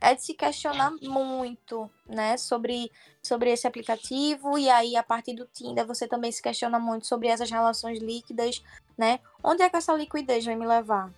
É 0.00 0.14
de 0.14 0.22
se 0.22 0.34
questionar 0.34 0.92
muito, 1.02 1.90
né, 2.06 2.36
sobre, 2.36 2.92
sobre 3.22 3.50
esse 3.50 3.66
aplicativo, 3.66 4.58
e 4.58 4.68
aí 4.68 4.94
a 4.94 5.02
partir 5.02 5.34
do 5.34 5.46
Tinder 5.46 5.86
você 5.86 6.06
também 6.06 6.30
se 6.30 6.42
questiona 6.42 6.78
muito 6.78 7.06
sobre 7.06 7.28
essas 7.28 7.50
relações 7.50 7.98
líquidas, 7.98 8.62
né? 8.96 9.18
Onde 9.48 9.62
é 9.62 9.70
que 9.70 9.76
essa 9.76 9.92
liquidez 9.92 10.44
vai 10.44 10.56
me 10.56 10.66
levar? 10.66 11.14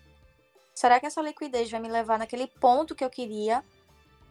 Será 0.74 1.00
que 1.00 1.06
essa 1.06 1.22
liquidez 1.22 1.70
vai 1.70 1.80
me 1.80 1.88
levar 1.88 2.18
naquele 2.18 2.46
ponto 2.46 2.94
que 2.94 3.02
eu 3.02 3.08
queria, 3.08 3.64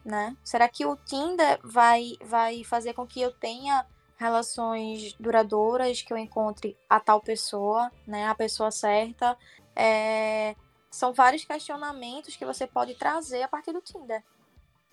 né? 0.04 0.36
Será 0.44 0.68
que 0.68 0.86
o 0.86 0.94
Tinder 0.94 1.58
vai, 1.64 2.12
vai 2.24 2.62
fazer 2.62 2.94
com 2.94 3.04
que 3.04 3.20
eu 3.20 3.32
tenha 3.32 3.84
relações 4.16 5.14
duradouras, 5.14 6.00
que 6.00 6.12
eu 6.12 6.16
encontre 6.16 6.76
a 6.88 7.00
tal 7.00 7.20
pessoa, 7.20 7.90
né? 8.06 8.28
A 8.28 8.36
pessoa 8.36 8.70
certa. 8.70 9.36
É, 9.74 10.54
São 10.92 11.12
vários 11.12 11.44
questionamentos 11.44 12.36
que 12.36 12.46
você 12.46 12.68
pode 12.68 12.94
trazer 12.94 13.42
a 13.42 13.48
partir 13.48 13.72
do 13.72 13.82
Tinder, 13.82 14.22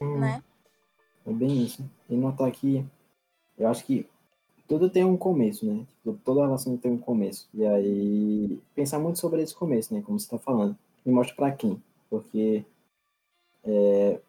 Hum, 0.01 0.19
né? 0.19 0.43
É 1.27 1.31
bem 1.31 1.63
isso. 1.63 1.87
E 2.09 2.15
notar 2.15 2.51
que 2.51 2.83
eu 3.55 3.69
acho 3.69 3.85
que 3.85 4.09
tudo 4.67 4.89
tem 4.89 5.03
um 5.03 5.17
começo, 5.17 5.65
né? 5.65 5.85
Tipo, 6.03 6.17
toda 6.23 6.41
relação 6.45 6.77
tem 6.77 6.91
um 6.91 6.97
começo. 6.97 7.47
E 7.53 7.65
aí, 7.65 8.59
pensar 8.73 8.99
muito 8.99 9.19
sobre 9.19 9.41
esse 9.41 9.53
começo, 9.55 9.93
né? 9.93 10.01
Como 10.05 10.19
você 10.19 10.29
tá 10.29 10.37
falando. 10.39 10.77
Me 11.05 11.11
mostra 11.13 11.35
pra 11.35 11.51
quem. 11.51 11.81
Porque 12.09 12.63
é, 13.63 14.19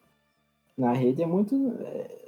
na 0.76 0.92
rede 0.92 1.22
é 1.22 1.26
muito. 1.26 1.54
É, 1.80 2.26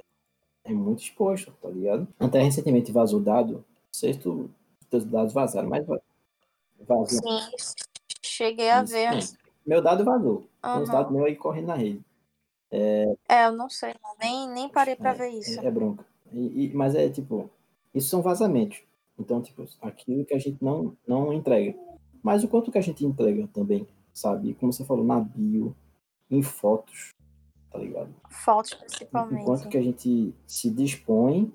é 0.65 0.73
muito 0.73 1.01
exposto, 1.01 1.51
tá 1.61 1.69
ligado? 1.69 2.07
Até 2.19 2.41
recentemente 2.41 2.91
vazou 2.91 3.19
dado. 3.19 3.53
Não 3.53 3.63
sei 3.93 4.13
se 4.13 4.19
tu, 4.19 4.49
teus 4.89 5.03
dados 5.05 5.33
vazaram, 5.33 5.69
mas 5.69 5.85
va- 5.85 5.99
vazou. 6.87 7.21
Sim, 7.21 7.55
cheguei 8.23 8.69
a 8.69 8.83
ver. 8.83 9.09
pronto. 9.09 9.37
Meu 9.65 9.81
dado 9.81 10.03
vazou. 10.03 10.47
Tem 10.61 10.81
uns 10.81 10.89
dados 10.89 11.11
meus 11.11 11.25
aí 11.25 11.35
correndo 11.35 11.67
na 11.67 11.75
rede. 11.75 12.01
É, 12.71 13.05
eu 13.47 13.51
não 13.51 13.67
sei, 13.69 13.93
nem, 14.19 14.47
nem 14.49 14.69
parei 14.69 14.95
pra 14.95 15.11
É, 15.11 15.13
ver 15.13 15.29
isso. 15.29 15.59
É, 15.59 15.65
é 15.65 15.71
bronca. 15.71 16.05
E- 16.31 16.65
e- 16.65 16.73
mas 16.73 16.93
é 16.93 17.09
tipo, 17.09 17.49
isso 17.93 18.09
são 18.09 18.21
vazamentos. 18.21 18.81
Então, 19.17 19.41
tipo, 19.41 19.65
aquilo 19.81 20.25
que 20.25 20.33
a 20.33 20.39
gente 20.39 20.63
não, 20.63 20.95
não 21.07 21.33
entrega. 21.33 21.77
Mas 22.23 22.43
o 22.43 22.47
quanto 22.47 22.71
que 22.71 22.77
a 22.77 22.81
gente 22.81 23.05
entrega 23.05 23.47
também, 23.53 23.87
sabe? 24.13 24.53
Como 24.53 24.71
você 24.71 24.85
falou, 24.85 25.03
na 25.03 25.19
bio, 25.19 25.75
em 26.29 26.41
fotos, 26.41 27.13
tá 27.71 27.79
ligado? 27.79 28.13
Fotos, 28.29 28.73
O 28.73 28.77
principalmente. 28.79 29.45
quanto 29.45 29.69
que 29.69 29.77
a 29.77 29.81
gente 29.81 30.33
se 30.47 30.69
dispõe 30.69 31.51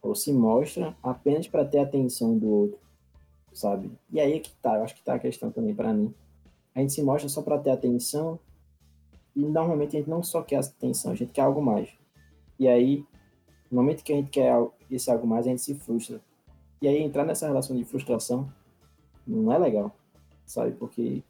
ou 0.00 0.14
se 0.14 0.32
mostra 0.32 0.96
apenas 1.02 1.46
para 1.46 1.64
ter 1.64 1.78
a 1.78 1.82
atenção 1.82 2.36
do 2.38 2.48
outro, 2.48 2.78
sabe? 3.52 3.90
E 4.10 4.20
aí 4.20 4.32
é 4.34 4.38
que 4.40 4.50
tá, 4.56 4.76
eu 4.76 4.84
acho 4.84 4.94
que 4.94 5.02
tá 5.04 5.14
a 5.14 5.18
questão 5.18 5.50
também 5.50 5.74
para 5.74 5.92
mim. 5.92 6.12
A 6.74 6.80
gente 6.80 6.92
se 6.92 7.02
mostra 7.02 7.28
só 7.28 7.42
para 7.42 7.58
ter 7.58 7.70
atenção 7.70 8.38
e 9.36 9.44
normalmente 9.44 9.96
a 9.96 10.00
gente 10.00 10.10
não 10.10 10.22
só 10.22 10.42
quer 10.42 10.58
atenção, 10.58 11.12
a 11.12 11.14
gente 11.14 11.32
quer 11.32 11.42
algo 11.42 11.62
mais. 11.62 11.88
E 12.58 12.66
aí, 12.68 13.04
no 13.70 13.80
momento 13.80 14.02
que 14.02 14.12
a 14.12 14.16
gente 14.16 14.30
quer 14.30 14.54
esse 14.96 15.10
algo 15.10 15.26
mais, 15.26 15.46
a 15.46 15.50
gente 15.50 15.62
se 15.62 15.74
frustra. 15.74 16.20
E 16.80 16.88
aí 16.88 17.02
entrar 17.02 17.24
nessa 17.24 17.46
relação 17.46 17.76
de 17.76 17.84
frustração 17.84 18.50
não 19.26 19.52
é 19.52 19.58
legal, 19.58 19.94
sabe? 20.46 20.72
Porque 20.72 21.22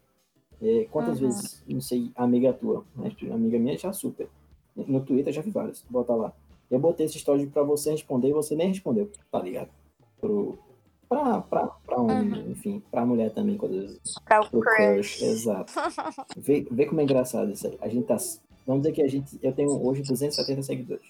é, 0.61 0.85
quantas 0.91 1.19
Uhum. 1.21 1.27
vezes, 1.27 1.63
não 1.67 1.81
sei, 1.81 2.11
amiga 2.15 2.53
tua, 2.53 2.83
né? 2.95 3.11
amiga 3.31 3.59
minha 3.59 3.77
já 3.77 3.91
super. 3.93 4.27
No 4.75 5.01
Twitter 5.01 5.31
já 5.33 5.41
vi 5.41 5.51
várias, 5.51 5.83
bota 5.89 6.15
lá. 6.15 6.33
Eu 6.71 6.79
botei 6.79 7.05
esse 7.05 7.17
story 7.17 7.45
pra 7.47 7.61
você 7.61 7.91
responder 7.91 8.29
e 8.29 8.33
você 8.33 8.55
nem 8.55 8.69
respondeu, 8.69 9.11
tá 9.31 9.39
ligado? 9.39 9.69
Pro, 10.19 10.57
pra, 11.07 11.41
pra, 11.41 11.67
pra 11.67 11.97
homem, 12.01 12.41
Uhum. 12.45 12.51
enfim, 12.51 12.81
pra 12.89 13.05
mulher 13.05 13.31
também, 13.31 13.55
quando 13.57 13.73
vezes 13.73 14.15
Pra 14.25 14.41
o 14.41 14.59
crush. 14.59 15.21
exato. 15.21 15.71
Vê, 16.37 16.65
vê 16.71 16.85
como 16.87 17.01
é 17.01 17.03
engraçado 17.03 17.51
isso 17.51 17.67
aí. 17.67 17.77
A 17.81 17.87
gente 17.89 18.05
tá. 18.07 18.17
Vamos 18.65 18.81
dizer 18.83 18.93
que 18.95 19.01
a 19.03 19.07
gente. 19.07 19.37
Eu 19.43 19.51
tenho 19.53 19.69
hoje 19.85 20.01
270 20.01 20.63
seguidores. 20.63 21.05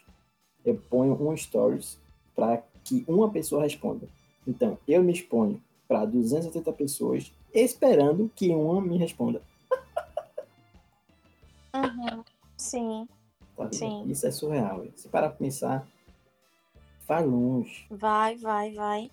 Eu 0.65 0.75
ponho 0.89 1.13
um 1.13 1.37
stories 1.37 1.97
para 2.35 2.63
que 2.83 3.03
uma 3.07 3.29
pessoa 3.29 3.63
responda. 3.63 4.07
Então, 4.47 4.77
eu 4.87 5.03
me 5.03 5.13
exponho 5.13 5.61
para 5.87 6.05
270 6.05 6.71
pessoas 6.73 7.31
esperando 7.53 8.31
que 8.35 8.49
uma 8.49 8.81
me 8.81 8.97
responda. 8.97 9.41
Uhum. 11.75 12.23
Sim, 12.55 13.07
tá? 13.57 13.67
Sim. 13.71 14.05
Isso 14.07 14.27
é 14.27 14.31
surreal. 14.31 14.85
Se 14.95 15.09
parar 15.09 15.29
pra 15.29 15.39
pensar, 15.39 15.87
vai 17.07 17.25
longe. 17.25 17.87
vai, 17.89 18.35
vai, 18.35 18.73
vai. 18.73 19.11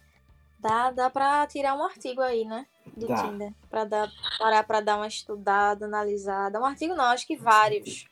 Dá, 0.59 0.91
dá 0.91 1.09
pra 1.09 1.47
tirar 1.47 1.75
um 1.75 1.83
artigo 1.83 2.21
aí, 2.21 2.45
né? 2.45 2.67
Do 2.95 3.09
Dá. 3.09 3.23
Tinder. 3.23 3.55
Pra 3.71 3.85
dar, 3.85 4.13
parar 4.39 4.63
pra 4.65 4.81
dar 4.83 4.97
uma 4.97 5.07
estudada, 5.07 5.87
analisada. 5.87 6.61
Um 6.61 6.67
artigo 6.67 6.95
não, 6.95 7.05
acho 7.05 7.27
que 7.27 7.35
vários. 7.35 8.07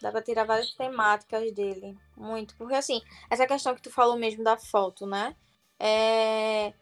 Dá 0.00 0.10
pra 0.10 0.22
tirar 0.22 0.44
várias 0.44 0.72
temáticas 0.72 1.52
dele. 1.52 1.96
Muito. 2.16 2.56
Porque 2.56 2.74
assim, 2.74 3.02
essa 3.28 3.46
questão 3.46 3.74
que 3.74 3.82
tu 3.82 3.90
falou 3.90 4.16
mesmo 4.16 4.42
da 4.42 4.56
foto, 4.56 5.06
né? 5.06 5.36
É... 5.78 6.72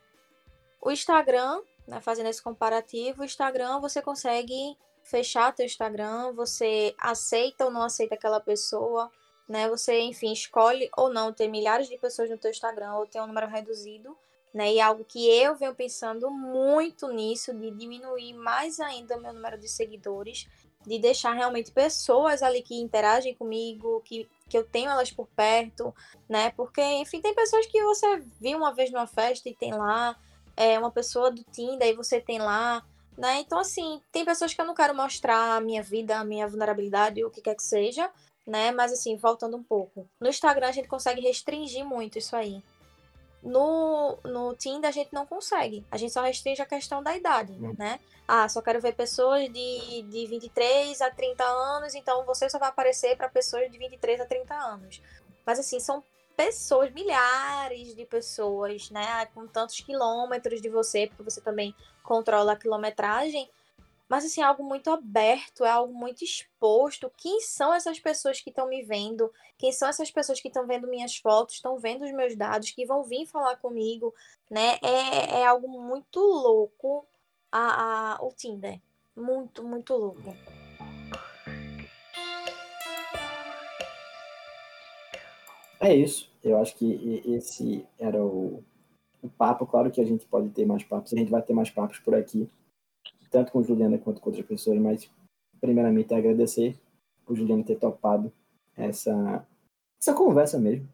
O 0.80 0.90
Instagram, 0.90 1.60
né, 1.86 2.00
fazendo 2.00 2.28
esse 2.28 2.42
comparativo, 2.42 3.22
o 3.22 3.24
Instagram 3.24 3.80
você 3.80 4.00
consegue 4.00 4.76
fechar 5.02 5.54
teu 5.54 5.66
Instagram, 5.66 6.32
você 6.32 6.94
aceita 6.98 7.64
ou 7.64 7.70
não 7.70 7.82
aceita 7.82 8.14
aquela 8.14 8.40
pessoa, 8.40 9.10
né? 9.48 9.68
Você, 9.68 9.98
enfim, 10.00 10.32
escolhe 10.32 10.88
ou 10.96 11.12
não 11.12 11.32
ter 11.32 11.48
milhares 11.48 11.88
de 11.88 11.98
pessoas 11.98 12.28
no 12.30 12.38
teu 12.38 12.50
Instagram 12.50 12.94
ou 12.94 13.06
ter 13.06 13.20
um 13.20 13.26
número 13.26 13.48
reduzido, 13.48 14.16
né? 14.52 14.74
E 14.74 14.80
algo 14.80 15.04
que 15.04 15.26
eu 15.28 15.56
venho 15.56 15.74
pensando 15.74 16.30
muito 16.30 17.08
nisso, 17.08 17.54
de 17.54 17.70
diminuir 17.70 18.34
mais 18.34 18.78
ainda 18.78 19.16
o 19.16 19.20
meu 19.20 19.32
número 19.32 19.58
de 19.58 19.68
seguidores, 19.68 20.46
de 20.86 20.98
deixar 20.98 21.32
realmente 21.32 21.70
pessoas 21.72 22.42
ali 22.42 22.62
que 22.62 22.80
interagem 22.80 23.34
comigo, 23.34 24.00
que, 24.04 24.28
que 24.48 24.56
eu 24.56 24.64
tenho 24.64 24.90
elas 24.90 25.10
por 25.10 25.26
perto, 25.28 25.94
né? 26.28 26.50
Porque, 26.50 26.82
enfim, 26.82 27.20
tem 27.20 27.34
pessoas 27.34 27.66
que 27.66 27.82
você 27.82 28.18
viu 28.40 28.58
uma 28.58 28.72
vez 28.72 28.90
numa 28.90 29.06
festa 29.06 29.48
e 29.48 29.54
tem 29.54 29.72
lá, 29.72 30.16
é 30.56 30.78
uma 30.78 30.90
pessoa 30.90 31.30
do 31.30 31.42
Tinder 31.44 31.88
e 31.88 31.94
você 31.94 32.20
tem 32.20 32.38
lá, 32.38 32.84
né? 33.16 33.40
Então, 33.40 33.58
assim, 33.58 34.00
tem 34.12 34.24
pessoas 34.24 34.54
que 34.54 34.60
eu 34.60 34.64
não 34.64 34.74
quero 34.74 34.94
mostrar 34.94 35.56
a 35.56 35.60
minha 35.60 35.82
vida, 35.82 36.18
a 36.18 36.24
minha 36.24 36.46
vulnerabilidade, 36.46 37.24
o 37.24 37.30
que 37.30 37.42
quer 37.42 37.54
que 37.54 37.62
seja, 37.62 38.10
né? 38.46 38.70
Mas, 38.70 38.92
assim, 38.92 39.16
voltando 39.16 39.56
um 39.56 39.62
pouco. 39.62 40.08
No 40.20 40.28
Instagram 40.28 40.68
a 40.68 40.72
gente 40.72 40.88
consegue 40.88 41.20
restringir 41.20 41.84
muito 41.84 42.18
isso 42.18 42.34
aí. 42.34 42.62
No, 43.42 44.18
no 44.24 44.54
Tinder 44.54 44.88
a 44.88 44.92
gente 44.92 45.12
não 45.12 45.24
consegue. 45.24 45.84
A 45.90 45.96
gente 45.96 46.12
só 46.12 46.22
restringe 46.22 46.60
a 46.60 46.66
questão 46.66 47.02
da 47.02 47.16
idade, 47.16 47.52
hum. 47.52 47.74
né? 47.78 48.00
Ah, 48.26 48.48
só 48.48 48.60
quero 48.60 48.80
ver 48.80 48.94
pessoas 48.94 49.50
de, 49.50 50.02
de 50.02 50.26
23 50.26 51.00
a 51.00 51.10
30 51.10 51.44
anos, 51.44 51.94
então 51.94 52.24
você 52.26 52.50
só 52.50 52.58
vai 52.58 52.68
aparecer 52.68 53.16
para 53.16 53.28
pessoas 53.28 53.70
de 53.70 53.78
23 53.78 54.20
a 54.20 54.26
30 54.26 54.54
anos. 54.54 55.02
Mas 55.46 55.58
assim, 55.58 55.80
são 55.80 56.02
pessoas, 56.36 56.92
milhares 56.92 57.96
de 57.96 58.04
pessoas, 58.04 58.90
né? 58.90 59.26
Com 59.34 59.46
tantos 59.46 59.80
quilômetros 59.80 60.60
de 60.60 60.68
você, 60.68 61.06
porque 61.08 61.22
você 61.22 61.40
também 61.40 61.74
controla 62.04 62.52
a 62.52 62.56
quilometragem. 62.56 63.50
Mas, 64.08 64.24
assim, 64.24 64.40
algo 64.40 64.64
muito 64.64 64.90
aberto, 64.90 65.66
é 65.66 65.70
algo 65.70 65.92
muito 65.92 66.24
exposto. 66.24 67.12
Quem 67.14 67.42
são 67.42 67.74
essas 67.74 68.00
pessoas 68.00 68.40
que 68.40 68.48
estão 68.48 68.66
me 68.66 68.82
vendo? 68.82 69.30
Quem 69.58 69.70
são 69.70 69.86
essas 69.86 70.10
pessoas 70.10 70.40
que 70.40 70.48
estão 70.48 70.66
vendo 70.66 70.88
minhas 70.88 71.16
fotos, 71.18 71.56
estão 71.56 71.78
vendo 71.78 72.06
os 72.06 72.12
meus 72.12 72.34
dados, 72.34 72.70
que 72.70 72.86
vão 72.86 73.04
vir 73.04 73.26
falar 73.26 73.56
comigo, 73.56 74.14
né? 74.50 74.78
É, 74.82 75.40
é 75.40 75.46
algo 75.46 75.68
muito 75.68 76.20
louco 76.20 77.06
a, 77.52 78.14
a, 78.14 78.24
o 78.24 78.32
Tinder. 78.32 78.80
Muito, 79.14 79.62
muito 79.62 79.94
louco. 79.94 80.34
É 85.78 85.94
isso. 85.94 86.32
Eu 86.42 86.56
acho 86.56 86.74
que 86.76 87.22
esse 87.26 87.86
era 87.98 88.24
o, 88.24 88.64
o 89.22 89.28
papo. 89.28 89.66
Claro 89.66 89.90
que 89.90 90.00
a 90.00 90.04
gente 90.04 90.24
pode 90.24 90.48
ter 90.48 90.64
mais 90.64 90.82
papos, 90.82 91.12
a 91.12 91.16
gente 91.16 91.30
vai 91.30 91.42
ter 91.42 91.52
mais 91.52 91.68
papos 91.68 91.98
por 91.98 92.14
aqui 92.14 92.48
tanto 93.30 93.52
com 93.52 93.62
Juliana 93.62 93.98
quanto 93.98 94.20
com 94.20 94.30
outras 94.30 94.46
pessoas, 94.46 94.78
mas 94.78 95.10
primeiramente 95.60 96.14
agradecer 96.14 96.76
por 97.24 97.36
Juliana 97.36 97.64
ter 97.64 97.76
topado 97.76 98.32
essa, 98.76 99.46
essa 100.00 100.14
conversa 100.14 100.58
mesmo, 100.58 100.88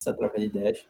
essa 0.00 0.14
troca 0.14 0.38
de 0.38 0.46
ideias. 0.46 0.86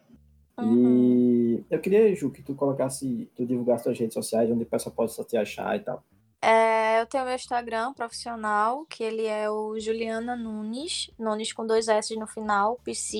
Uhum. 0.57 1.57
E 1.59 1.65
eu 1.69 1.79
queria, 1.79 2.15
Ju, 2.15 2.31
que 2.31 2.41
tu 2.41 2.55
colocasse, 2.55 3.29
tu 3.35 3.45
divulgasse 3.45 3.83
suas 3.83 3.99
redes 3.99 4.13
sociais, 4.13 4.49
onde 4.49 4.63
o 4.63 4.67
pessoal 4.67 4.95
pode 4.95 5.13
só 5.13 5.23
te 5.23 5.37
achar 5.37 5.75
e 5.75 5.81
tal. 5.81 6.03
É, 6.41 7.01
eu 7.01 7.05
tenho 7.05 7.25
meu 7.25 7.35
Instagram 7.35 7.93
profissional, 7.93 8.85
que 8.85 9.03
ele 9.03 9.25
é 9.25 9.49
o 9.49 9.79
Juliana 9.79 10.35
Nunes, 10.35 11.11
Nunes 11.17 11.51
com 11.51 11.65
dois 11.65 11.87
S 11.87 12.15
no 12.15 12.27
final, 12.27 12.79
PC. 12.83 13.17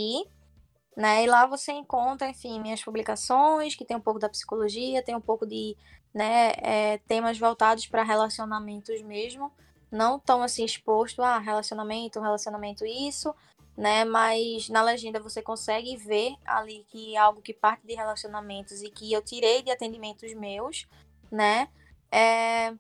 Né? 0.95 1.23
E 1.23 1.27
lá 1.27 1.45
você 1.45 1.71
encontra, 1.71 2.29
enfim, 2.29 2.59
minhas 2.59 2.83
publicações, 2.83 3.75
que 3.75 3.85
tem 3.85 3.95
um 3.97 4.01
pouco 4.01 4.19
da 4.19 4.29
psicologia, 4.29 5.03
tem 5.03 5.15
um 5.15 5.21
pouco 5.21 5.45
de 5.45 5.75
né, 6.13 6.53
é, 6.57 6.97
temas 7.07 7.37
voltados 7.37 7.87
para 7.87 8.03
relacionamentos 8.03 9.01
mesmo, 9.01 9.51
não 9.91 10.19
tão 10.19 10.41
assim 10.41 10.65
exposto 10.65 11.21
a 11.21 11.35
ah, 11.35 11.39
relacionamento, 11.39 12.19
relacionamento 12.19 12.85
isso, 12.85 13.33
né, 13.75 14.03
mas 14.03 14.69
na 14.69 14.81
legenda 14.81 15.19
você 15.19 15.41
consegue 15.41 15.95
ver 15.95 16.35
ali 16.45 16.85
que 16.89 17.15
é 17.15 17.19
algo 17.19 17.41
que 17.41 17.53
parte 17.53 17.85
de 17.85 17.93
relacionamentos 17.93 18.81
e 18.81 18.89
que 18.89 19.13
eu 19.13 19.21
tirei 19.21 19.61
de 19.61 19.71
atendimentos 19.71 20.33
meus, 20.33 20.87
né, 21.31 21.69
é, 22.11 22.73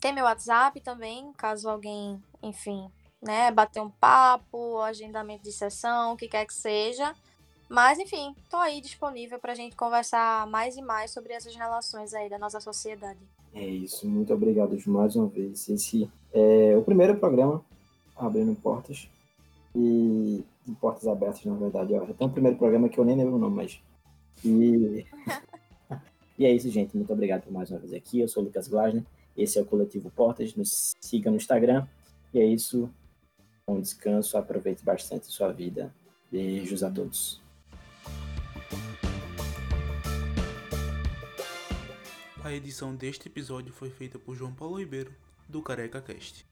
tem 0.00 0.12
meu 0.12 0.24
WhatsApp 0.24 0.80
também, 0.80 1.32
caso 1.34 1.68
alguém, 1.68 2.22
enfim, 2.42 2.90
né, 3.22 3.50
bater 3.50 3.80
um 3.80 3.90
papo, 3.90 4.80
agendamento 4.80 5.44
de 5.44 5.52
sessão, 5.52 6.12
o 6.12 6.16
que 6.16 6.28
quer 6.28 6.46
que 6.46 6.54
seja, 6.54 7.14
mas, 7.68 7.98
enfim, 7.98 8.34
tô 8.50 8.56
aí 8.56 8.80
disponível 8.80 9.38
pra 9.38 9.54
gente 9.54 9.76
conversar 9.76 10.46
mais 10.46 10.76
e 10.76 10.82
mais 10.82 11.10
sobre 11.10 11.32
essas 11.32 11.54
relações 11.54 12.14
aí 12.14 12.28
da 12.28 12.38
nossa 12.38 12.60
sociedade. 12.60 13.18
É 13.54 13.64
isso, 13.64 14.08
muito 14.08 14.34
obrigado 14.34 14.76
mais 14.86 15.14
uma 15.14 15.28
vez. 15.28 15.68
Esse 15.68 16.10
é 16.32 16.76
o 16.76 16.82
primeiro 16.82 17.16
programa 17.16 17.64
abrindo 18.16 18.54
portas 18.56 19.08
e 19.74 20.44
portas 20.80 21.06
abertas, 21.06 21.44
na 21.44 21.54
verdade. 21.54 21.92
Tem 22.14 22.26
um 22.26 22.30
primeiro 22.30 22.56
programa 22.56 22.88
que 22.88 22.98
eu 22.98 23.04
nem 23.04 23.16
lembro 23.16 23.36
o 23.36 23.38
nome, 23.38 23.56
mas. 23.56 23.80
E... 24.44 25.06
e 26.38 26.46
é 26.46 26.52
isso, 26.52 26.70
gente. 26.70 26.96
Muito 26.96 27.12
obrigado 27.12 27.42
por 27.42 27.52
mais 27.52 27.70
uma 27.70 27.78
vez 27.78 27.92
aqui. 27.92 28.20
Eu 28.20 28.28
sou 28.28 28.42
o 28.42 28.46
Lucas 28.46 28.68
Glasner. 28.68 29.04
Esse 29.36 29.58
é 29.58 29.62
o 29.62 29.66
Coletivo 29.66 30.10
Portas. 30.10 30.54
Nos 30.54 30.92
siga 31.00 31.30
no 31.30 31.36
Instagram. 31.36 31.86
E 32.32 32.40
é 32.40 32.44
isso. 32.44 32.88
Bom 33.66 33.80
descanso. 33.80 34.36
Aproveite 34.36 34.84
bastante 34.84 35.26
sua 35.26 35.52
vida. 35.52 35.94
Beijos 36.30 36.82
a 36.82 36.90
todos. 36.90 37.43
A 42.44 42.52
edição 42.52 42.94
deste 42.94 43.26
episódio 43.26 43.72
foi 43.72 43.88
feita 43.88 44.18
por 44.18 44.36
João 44.36 44.52
Paulo 44.52 44.78
Ribeiro, 44.78 45.10
do 45.48 45.62
Careca 45.62 45.98
Cast. 46.02 46.44